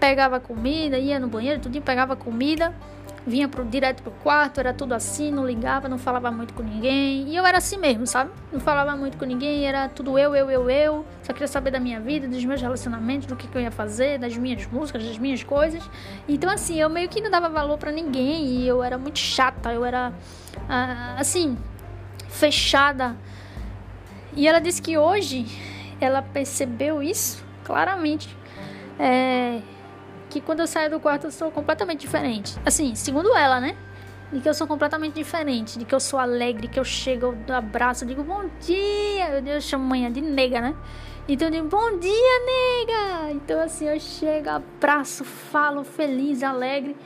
[0.00, 2.74] pegava comida, ia no banheiro, tudo pegava comida
[3.26, 7.28] vinha pro, direto pro quarto, era tudo assim, não ligava, não falava muito com ninguém.
[7.28, 8.30] E eu era assim mesmo, sabe?
[8.52, 11.06] Não falava muito com ninguém, era tudo eu, eu, eu, eu.
[11.22, 14.18] Só queria saber da minha vida, dos meus relacionamentos, do que, que eu ia fazer,
[14.18, 15.88] das minhas músicas, das minhas coisas.
[16.28, 19.72] Então, assim, eu meio que não dava valor para ninguém e eu era muito chata,
[19.72, 20.12] eu era,
[20.68, 21.56] ah, assim,
[22.28, 23.16] fechada.
[24.36, 25.46] E ela disse que hoje
[26.00, 28.36] ela percebeu isso claramente.
[28.98, 29.60] É,
[30.34, 32.56] que quando eu saio do quarto eu sou completamente diferente.
[32.66, 33.76] Assim, segundo ela, né?
[34.32, 37.54] De que eu sou completamente diferente, de que eu sou alegre, que eu chego, eu
[37.54, 39.40] abraço, eu digo bom dia.
[39.46, 40.74] Eu chamo manhã de nega, né?
[41.28, 43.32] Então eu digo, bom dia, nega!
[43.32, 46.96] Então assim, eu chego, abraço, falo feliz, alegre.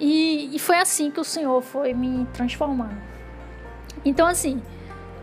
[0.00, 2.96] E, e foi assim que o Senhor foi me transformando.
[4.02, 4.62] Então assim,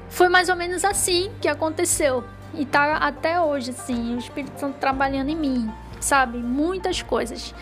[0.08, 2.24] foi mais ou menos assim que aconteceu.
[2.54, 6.38] E tá até hoje, assim, o Espírito Santo trabalhando em mim, sabe?
[6.38, 7.54] Muitas coisas.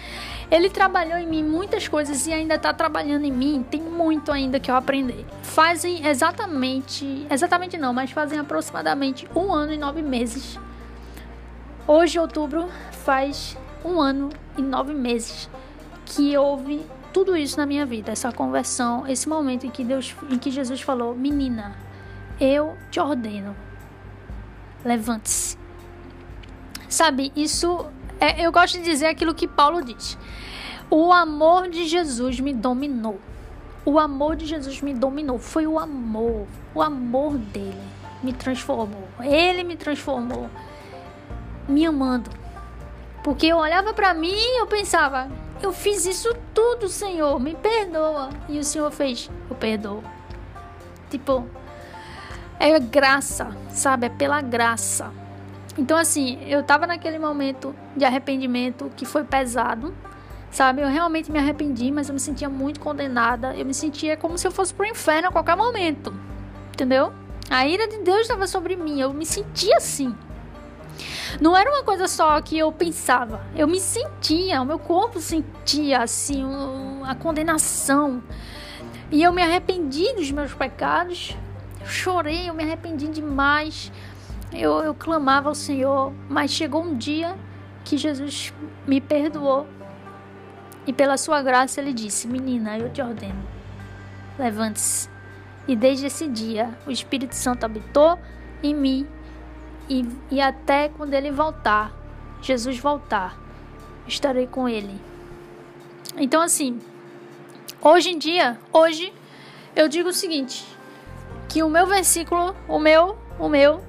[0.50, 3.66] Ele trabalhou em mim muitas coisas e ainda está trabalhando em mim.
[3.70, 5.26] Tem muito ainda que eu aprender.
[5.44, 10.58] Fazem exatamente, exatamente não, mas fazem aproximadamente um ano e nove meses.
[11.86, 15.50] Hoje, outubro, faz um ano e nove meses
[16.06, 20.38] que houve tudo isso na minha vida, essa conversão, esse momento em que Deus, em
[20.38, 21.76] que Jesus falou, menina,
[22.40, 23.56] eu te ordeno,
[24.86, 25.58] levante-se.
[26.88, 27.86] Sabe, isso
[28.20, 30.18] é, eu gosto de dizer aquilo que Paulo diz.
[30.90, 33.20] O amor de Jesus me dominou.
[33.86, 35.38] O amor de Jesus me dominou.
[35.40, 39.08] Foi o amor, o amor dele me transformou.
[39.22, 40.50] Ele me transformou,
[41.68, 42.30] me amando.
[43.24, 45.30] Porque eu olhava para mim e eu pensava,
[45.62, 48.30] eu fiz isso tudo, Senhor, me perdoa.
[48.48, 50.04] E o Senhor fez, eu perdoo.
[51.10, 51.46] Tipo,
[52.60, 54.08] é graça, sabe?
[54.08, 55.12] É pela graça.
[55.78, 59.94] Então, assim, eu tava naquele momento de arrependimento que foi pesado,
[60.50, 60.82] sabe?
[60.82, 63.56] Eu realmente me arrependi, mas eu me sentia muito condenada.
[63.56, 66.14] Eu me sentia como se eu fosse pro inferno a qualquer momento,
[66.74, 67.14] entendeu?
[67.50, 70.16] A ira de Deus estava sobre mim, eu me sentia assim.
[71.40, 76.00] Não era uma coisa só que eu pensava, eu me sentia, o meu corpo sentia
[76.00, 76.44] assim,
[77.06, 78.24] a condenação.
[79.12, 81.38] E eu me arrependi dos meus pecados,
[81.80, 83.92] eu chorei, eu me arrependi demais
[84.52, 87.36] eu, eu clamava ao Senhor, mas chegou um dia
[87.84, 88.54] que Jesus
[88.86, 89.68] me perdoou.
[90.86, 93.44] E pela sua graça ele disse: Menina, eu te ordeno,
[94.40, 95.10] levante-se.
[95.68, 98.18] E desde esse dia o Espírito Santo habitou
[98.64, 99.08] em mim.
[99.90, 101.94] E, e até quando ele voltar,
[102.42, 103.38] Jesus voltar,
[104.08, 105.00] estarei com ele.
[106.18, 106.80] Então, assim,
[107.82, 109.14] hoje em dia, hoje,
[109.76, 110.66] eu digo o seguinte:
[111.48, 113.82] que o meu versículo, o meu, o meu,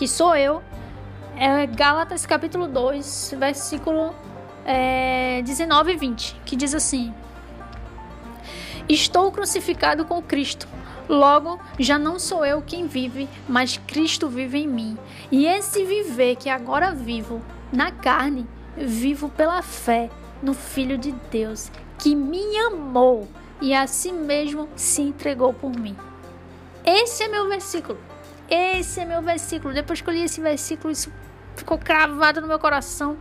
[0.00, 0.62] que sou eu,
[1.36, 4.14] é Gálatas capítulo 2, versículo
[4.64, 7.12] é, 19 e 20, que diz assim:
[8.88, 10.66] Estou crucificado com Cristo.
[11.06, 14.96] Logo, já não sou eu quem vive, mas Cristo vive em mim.
[15.30, 18.46] E esse viver que agora vivo na carne,
[18.78, 20.08] vivo pela fé
[20.42, 23.28] no Filho de Deus, que me amou
[23.60, 25.94] e a si mesmo se entregou por mim.
[26.86, 28.09] Esse é meu versículo.
[28.50, 29.72] Esse é meu versículo.
[29.72, 31.12] Depois que eu li esse versículo, isso
[31.54, 33.16] ficou cravado no meu coração.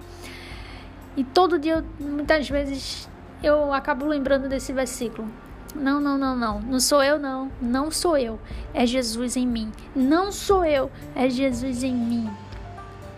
[1.16, 3.08] E todo dia, muitas vezes,
[3.44, 5.30] eu acabo lembrando desse versículo.
[5.76, 6.60] Não, não, não, não.
[6.62, 7.52] Não sou eu, não.
[7.62, 8.40] Não sou eu.
[8.74, 9.72] É Jesus em mim.
[9.96, 10.92] Não sou eu.
[11.16, 12.30] É Jesus em mim.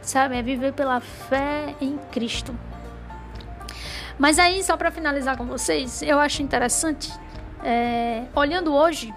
[0.01, 0.35] Sabe?
[0.35, 2.53] É viver pela fé em Cristo.
[4.19, 7.11] Mas aí, só para finalizar com vocês, eu acho interessante,
[7.63, 9.13] é, olhando hoje,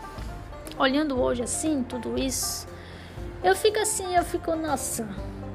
[0.79, 2.67] olhando hoje assim, tudo isso,
[3.45, 5.07] eu fico assim, eu fico, nossa,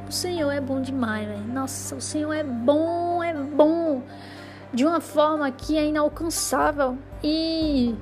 [0.08, 1.44] o Senhor é bom demais, velho.
[1.44, 4.04] Nossa, o Senhor é bom, é bom.
[4.72, 7.96] De uma forma que é inalcançável e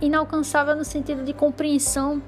[0.00, 2.20] inalcançável no sentido de compreensão.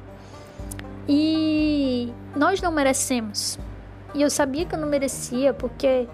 [1.09, 3.59] E nós não merecemos.
[4.15, 6.09] E eu sabia que eu não merecia, porque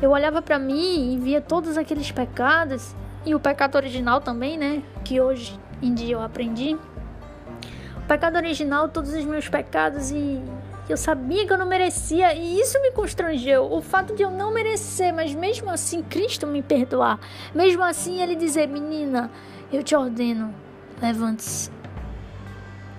[0.00, 2.94] eu olhava para mim e via todos aqueles pecados
[3.26, 6.76] e o pecado original também, né, que hoje em dia eu aprendi
[8.06, 10.42] pecado original, todos os meus pecados e
[10.88, 13.70] eu sabia que eu não merecia e isso me constrangeu.
[13.72, 17.18] O fato de eu não merecer, mas mesmo assim Cristo me perdoar.
[17.54, 19.30] Mesmo assim ele dizer: "Menina,
[19.72, 20.54] eu te ordeno,
[21.00, 21.70] levante-se.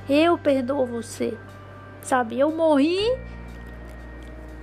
[0.10, 1.38] Eu perdoo você."
[2.01, 2.39] Sabe?
[2.39, 2.99] Eu morri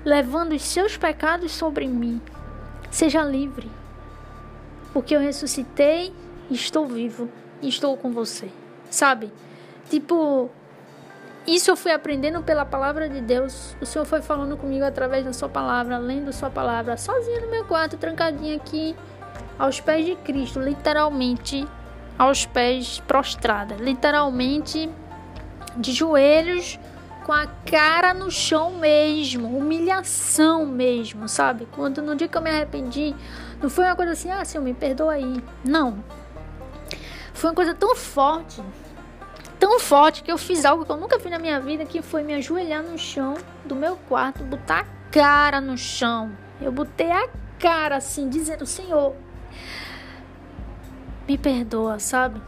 [0.05, 2.20] levando os seus pecados sobre mim.
[2.90, 3.70] Seja livre.
[4.93, 6.12] Porque eu ressuscitei
[6.55, 7.28] estou vivo
[7.61, 8.49] e estou com você.
[8.90, 9.32] Sabe?
[9.93, 10.49] Tipo,
[11.47, 13.76] isso eu fui aprendendo pela palavra de Deus.
[13.78, 17.66] O Senhor foi falando comigo através da Sua palavra, lendo Sua palavra, sozinha no meu
[17.66, 18.97] quarto, trancadinha aqui,
[19.59, 21.68] aos pés de Cristo, literalmente
[22.18, 24.88] aos pés prostrada, literalmente
[25.76, 26.80] de joelhos,
[27.26, 31.68] com a cara no chão mesmo, humilhação mesmo, sabe?
[31.72, 33.14] Quando no dia que eu me arrependi,
[33.62, 35.45] não foi uma coisa assim, ah, Senhor, me perdoa aí.
[35.62, 36.03] Não.
[37.34, 38.62] Foi uma coisa tão forte
[39.63, 42.25] tão forte que eu fiz algo que eu nunca fiz na minha vida, que foi
[42.25, 43.35] me ajoelhar no chão
[43.65, 46.33] do meu quarto, botar a cara no chão.
[46.61, 47.29] Eu botei a
[47.61, 49.15] cara assim, dizendo: Senhor,
[51.29, 52.43] me perdoa, sabe?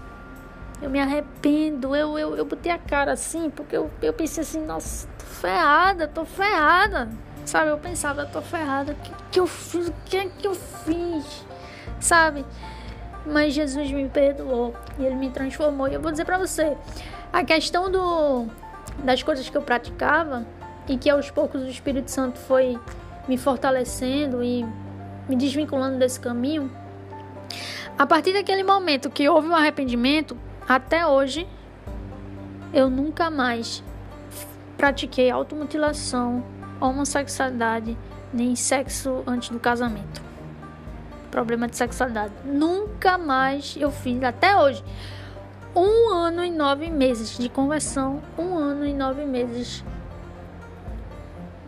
[0.83, 1.95] Eu me arrependo.
[1.95, 6.09] Eu, eu, eu botei a cara assim, porque eu, eu pensei assim: nossa, tô ferrada,
[6.09, 7.09] tô ferrada.
[7.45, 7.71] Sabe?
[7.71, 8.91] Eu pensava: tô ferrada.
[8.91, 9.87] O que, que eu fiz?
[9.87, 11.47] O que é que eu fiz?
[12.01, 12.45] Sabe?
[13.27, 15.89] Mas Jesus me perdoou e ele me transformou.
[15.89, 16.77] E eu vou dizer para você:
[17.33, 18.47] a questão do,
[19.03, 20.47] das coisas que eu praticava
[20.89, 22.79] e que aos poucos o Espírito Santo foi
[23.27, 24.65] me fortalecendo e
[25.29, 26.71] me desvinculando desse caminho.
[27.97, 30.37] A partir daquele momento que houve um arrependimento,
[30.69, 31.47] até hoje
[32.73, 33.83] eu nunca mais
[34.77, 36.45] pratiquei automutilação,
[36.81, 37.97] homossexualidade,
[38.33, 40.34] nem sexo antes do casamento.
[41.35, 42.33] Problema de sexualidade.
[42.45, 44.85] Nunca mais eu fiz, até hoje.
[45.75, 49.85] Um ano e nove meses de conversão, um ano e nove meses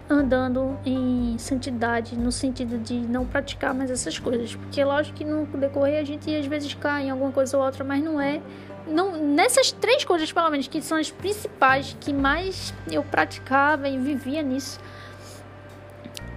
[0.09, 4.55] andando em santidade, no sentido de não praticar mais essas coisas.
[4.55, 7.83] Porque lógico que no decorrer a gente às vezes cai em alguma coisa ou outra,
[7.83, 8.41] mas não é.
[8.87, 13.99] Não, nessas três coisas, pelo menos, que são as principais, que mais eu praticava e
[13.99, 14.79] vivia nisso,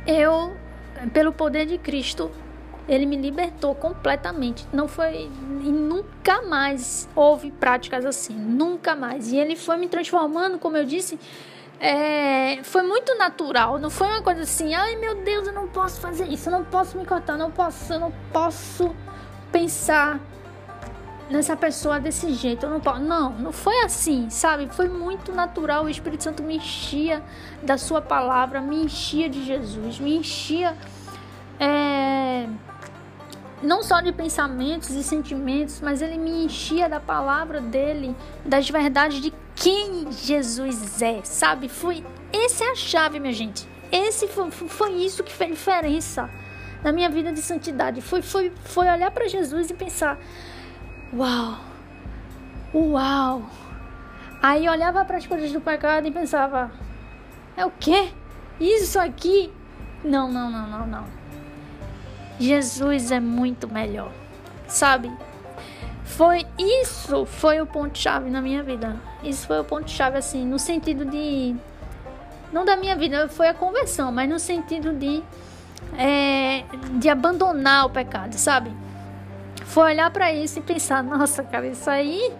[0.07, 0.57] eu,
[1.13, 2.32] pelo poder de Cristo,
[2.89, 4.67] ele me libertou completamente.
[4.73, 5.29] Não foi.
[5.63, 8.33] E nunca mais houve práticas assim.
[8.33, 9.31] Nunca mais.
[9.31, 11.17] E ele foi me transformando, como eu disse
[11.79, 13.79] é, foi muito natural.
[13.79, 16.65] Não foi uma coisa assim, ai meu Deus, eu não posso fazer isso, eu não
[16.65, 18.93] posso me cortar, não posso, eu não posso
[19.51, 20.19] pensar
[21.29, 22.65] nessa pessoa desse jeito.
[22.65, 22.99] Eu não posso.
[22.99, 24.67] Não, não foi assim, sabe?
[24.71, 25.85] Foi muito natural.
[25.85, 27.23] O Espírito Santo me enchia
[27.63, 30.75] da sua palavra, me enchia de Jesus, me enchia.
[31.59, 32.47] É,
[33.62, 39.22] não só de pensamentos e sentimentos, mas ele me enchia da palavra dele, das verdades
[39.22, 41.68] de quem Jesus é, sabe?
[41.68, 43.68] Foi essa é a chave, minha gente.
[43.91, 46.30] Esse foi, foi isso que fez diferença
[46.84, 48.01] na minha vida de santidade.
[48.01, 50.18] Foi foi foi olhar para Jesus e pensar:
[51.14, 51.57] "Uau!
[52.74, 53.49] Uau!"
[54.41, 56.72] Aí olhava para as coisas do pecado e pensava:
[57.57, 58.10] "É o quê?
[58.60, 59.51] Isso aqui?
[60.03, 61.18] Não, não, não, não, não.
[62.39, 64.11] Jesus é muito melhor.
[64.67, 65.11] Sabe?
[66.03, 68.95] Foi isso foi o ponto chave na minha vida.
[69.23, 71.55] Isso foi o ponto chave assim, no sentido de
[72.51, 75.23] não da minha vida, foi a conversão, mas no sentido de
[75.97, 76.63] é,
[76.97, 78.71] de abandonar o pecado, sabe?
[79.65, 82.33] Foi olhar para isso e pensar, nossa, cara, isso aí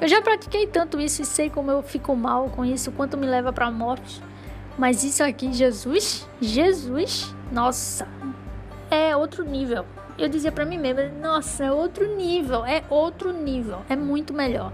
[0.00, 3.26] eu já pratiquei tanto isso e sei como eu fico mal com isso, quanto me
[3.26, 4.20] leva para a morte.
[4.76, 8.08] Mas isso aqui, Jesus, Jesus, nossa,
[8.90, 9.84] é outro nível.
[10.16, 14.72] Eu dizia para mim mesma, nossa, é outro nível, é outro nível, é muito melhor.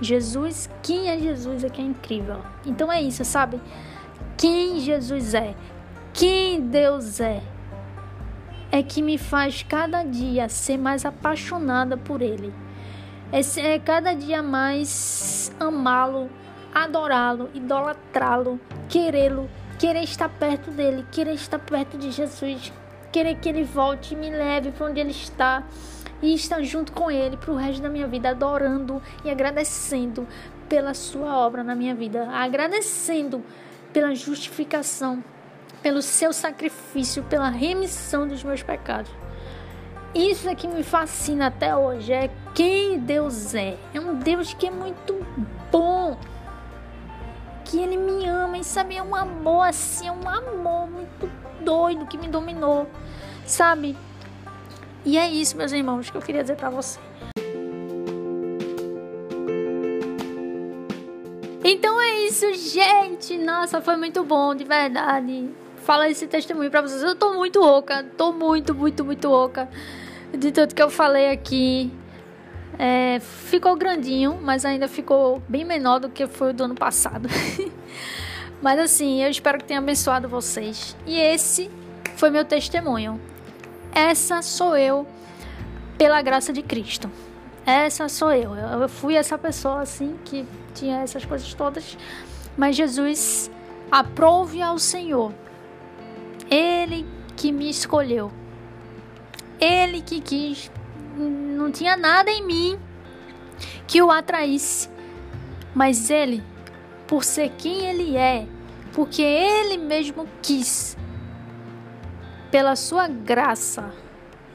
[0.00, 2.40] Jesus, quem é Jesus é que é incrível.
[2.64, 3.60] Então é isso, sabe?
[4.36, 5.54] Quem Jesus é,
[6.14, 7.42] quem Deus é,
[8.70, 12.52] é que me faz cada dia ser mais apaixonada por Ele.
[13.30, 16.30] É, é cada dia mais amá-lo,
[16.74, 22.72] adorá-lo, idolatrá-lo, querê-lo, querer estar perto dele, querer estar perto de Jesus,
[23.12, 25.62] querer que ele volte e me leve para onde ele está
[26.20, 30.26] e estar junto com ele para o resto da minha vida, adorando e agradecendo
[30.68, 33.42] pela sua obra na minha vida, agradecendo
[33.92, 35.22] pela justificação,
[35.82, 39.10] pelo seu sacrifício, pela remissão dos meus pecados.
[40.14, 43.76] Isso é que me fascina até hoje, é quem Deus é.
[43.94, 45.14] É um Deus que é muito
[45.70, 46.18] bom.
[47.64, 51.30] Que ele me ama e sabe, é um amor assim, é um amor muito
[51.68, 52.88] doido que me dominou,
[53.44, 53.94] sabe?
[55.04, 56.98] E é isso, meus irmãos, que eu queria dizer para você.
[61.62, 63.36] Então é isso, gente.
[63.36, 65.50] Nossa, foi muito bom, de verdade.
[65.84, 67.02] Fala esse testemunho para vocês.
[67.02, 69.68] Eu tô muito rouca, tô muito, muito, muito rouca
[70.32, 71.92] de tudo que eu falei aqui.
[72.78, 77.28] É, ficou grandinho, mas ainda ficou bem menor do que foi do ano passado.
[78.60, 80.96] Mas assim, eu espero que tenha abençoado vocês.
[81.06, 81.70] E esse
[82.16, 83.20] foi meu testemunho.
[83.92, 85.06] Essa sou eu
[85.96, 87.10] pela graça de Cristo.
[87.64, 88.54] Essa sou eu.
[88.54, 91.96] Eu fui essa pessoa assim que tinha essas coisas todas,
[92.56, 93.50] mas Jesus
[93.90, 95.32] aprove ao Senhor.
[96.50, 97.06] Ele
[97.36, 98.32] que me escolheu.
[99.60, 100.70] Ele que quis.
[101.16, 102.78] Não tinha nada em mim
[103.86, 104.88] que o atraísse,
[105.74, 106.42] mas ele
[107.08, 108.46] por ser quem Ele é,
[108.92, 110.96] porque Ele mesmo quis,
[112.50, 113.90] pela Sua graça,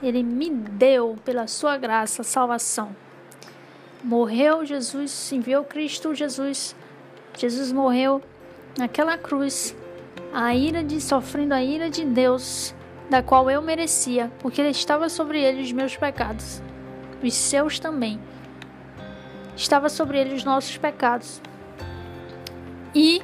[0.02, 2.96] Ele me deu, pela Sua graça, salvação.
[4.04, 6.76] Morreu Jesus, enviou Cristo Jesus,
[7.38, 8.22] Jesus morreu
[8.78, 9.76] naquela cruz,
[10.32, 12.76] a ira de sofrendo a ira de Deus
[13.10, 16.62] da qual eu merecia, porque estava sobre ele os meus pecados,
[17.22, 18.20] os seus também.
[19.56, 21.42] Estava sobre ele os nossos pecados.
[22.94, 23.22] E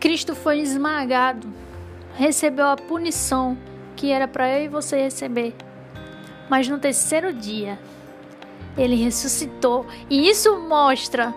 [0.00, 1.48] Cristo foi esmagado,
[2.16, 3.56] recebeu a punição
[3.96, 5.54] que era para eu e você receber.
[6.48, 7.78] Mas no terceiro dia,
[8.76, 9.86] ele ressuscitou.
[10.10, 11.34] E isso mostra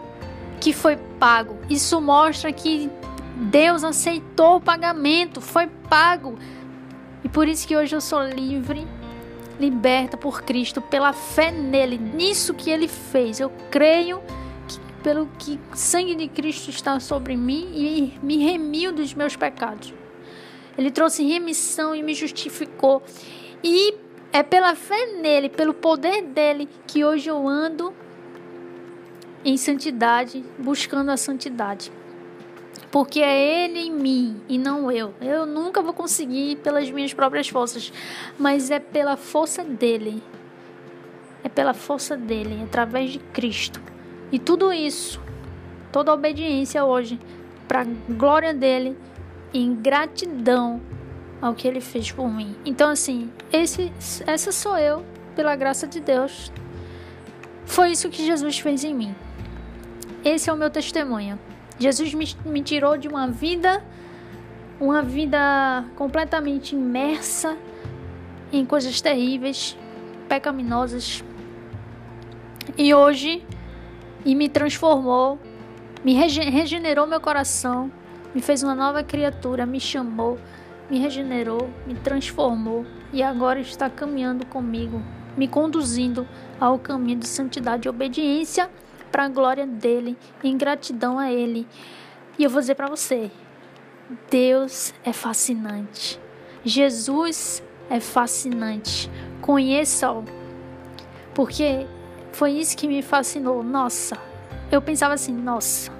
[0.59, 1.57] que foi pago.
[1.69, 2.89] Isso mostra que
[3.35, 6.37] Deus aceitou o pagamento, foi pago.
[7.23, 8.87] E por isso que hoje eu sou livre,
[9.59, 13.39] liberta por Cristo, pela fé nele, nisso que ele fez.
[13.39, 14.21] Eu creio
[15.07, 19.93] pelo que sangue de Cristo está sobre mim e me remiu dos meus pecados.
[20.77, 23.01] Ele trouxe remissão e me justificou.
[23.63, 23.95] E
[24.33, 27.93] é pela fé nele, pelo poder dele, que hoje eu ando
[29.45, 31.89] em santidade, buscando a santidade.
[32.91, 35.13] Porque é Ele em mim e não eu.
[35.21, 37.93] Eu nunca vou conseguir pelas minhas próprias forças,
[38.37, 40.21] mas é pela força dele.
[41.45, 43.81] É pela força dele, através de Cristo.
[44.31, 45.21] E tudo isso,
[45.91, 47.19] toda obediência hoje,
[47.67, 48.97] para glória dele,
[49.53, 50.81] em gratidão
[51.41, 52.55] ao que ele fez por mim.
[52.65, 53.91] Então, assim, esse,
[54.25, 55.05] essa sou eu,
[55.35, 56.51] pela graça de Deus.
[57.65, 59.15] Foi isso que Jesus fez em mim.
[60.25, 61.39] Esse é o meu testemunho.
[61.79, 63.83] Jesus me, me tirou de uma vida,
[64.79, 67.55] uma vida completamente imersa
[68.51, 69.77] em coisas terríveis,
[70.27, 71.23] pecaminosas.
[72.77, 73.45] E hoje,
[74.27, 75.39] e me transformou,
[76.05, 77.91] me regenerou meu coração,
[78.35, 80.37] me fez uma nova criatura, me chamou
[80.89, 85.01] me regenerou, me transformou e agora está caminhando comigo,
[85.35, 86.27] me conduzindo
[86.59, 88.69] ao caminho de santidade e obediência
[89.11, 91.67] para a glória dele, em gratidão a ele.
[92.37, 93.31] E eu vou dizer para você:
[94.29, 96.19] Deus é fascinante.
[96.63, 99.09] Jesus é fascinante.
[99.41, 100.23] Conheça-o.
[101.33, 101.85] Porque
[102.37, 103.63] foi isso que me fascinou.
[103.63, 104.17] Nossa,
[104.71, 105.91] eu pensava assim: nossa,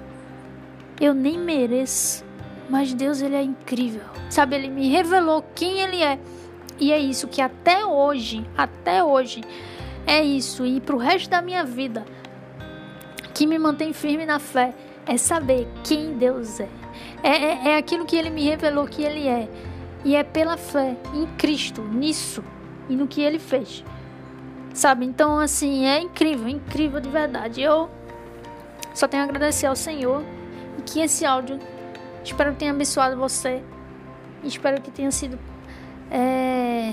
[1.00, 2.28] eu nem mereço
[2.68, 4.02] mas Deus, ele é incrível.
[4.28, 6.18] Sabe, ele me revelou quem ele é.
[6.78, 9.42] E é isso que até hoje, até hoje,
[10.06, 10.66] é isso.
[10.66, 12.04] E pro resto da minha vida,
[13.32, 14.74] que me mantém firme na fé,
[15.06, 16.68] é saber quem Deus é.
[17.22, 19.48] É, é, é aquilo que ele me revelou que ele é.
[20.04, 22.44] E é pela fé em Cristo, nisso
[22.88, 23.82] e no que ele fez.
[24.78, 25.04] Sabe?
[25.04, 27.60] Então, assim, é incrível, incrível de verdade.
[27.60, 27.90] Eu
[28.94, 30.22] só tenho a agradecer ao Senhor
[30.78, 31.58] e que esse áudio
[32.28, 33.62] Espero que tenha abençoado você.
[34.44, 35.38] Espero que tenha sido
[36.10, 36.92] é,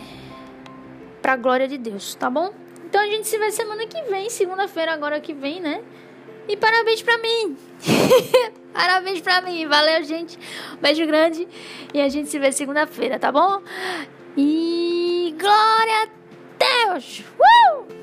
[1.21, 2.53] para a glória de Deus, tá bom?
[2.85, 5.83] Então a gente se vê semana que vem, segunda-feira agora que vem, né?
[6.47, 7.57] E parabéns pra mim!
[8.73, 9.67] parabéns pra mim!
[9.67, 10.39] Valeu, gente!
[10.81, 11.47] Beijo grande
[11.93, 13.61] e a gente se vê segunda-feira, tá bom?
[14.37, 16.24] E glória a
[16.59, 17.21] Deus!
[17.39, 17.85] Uh!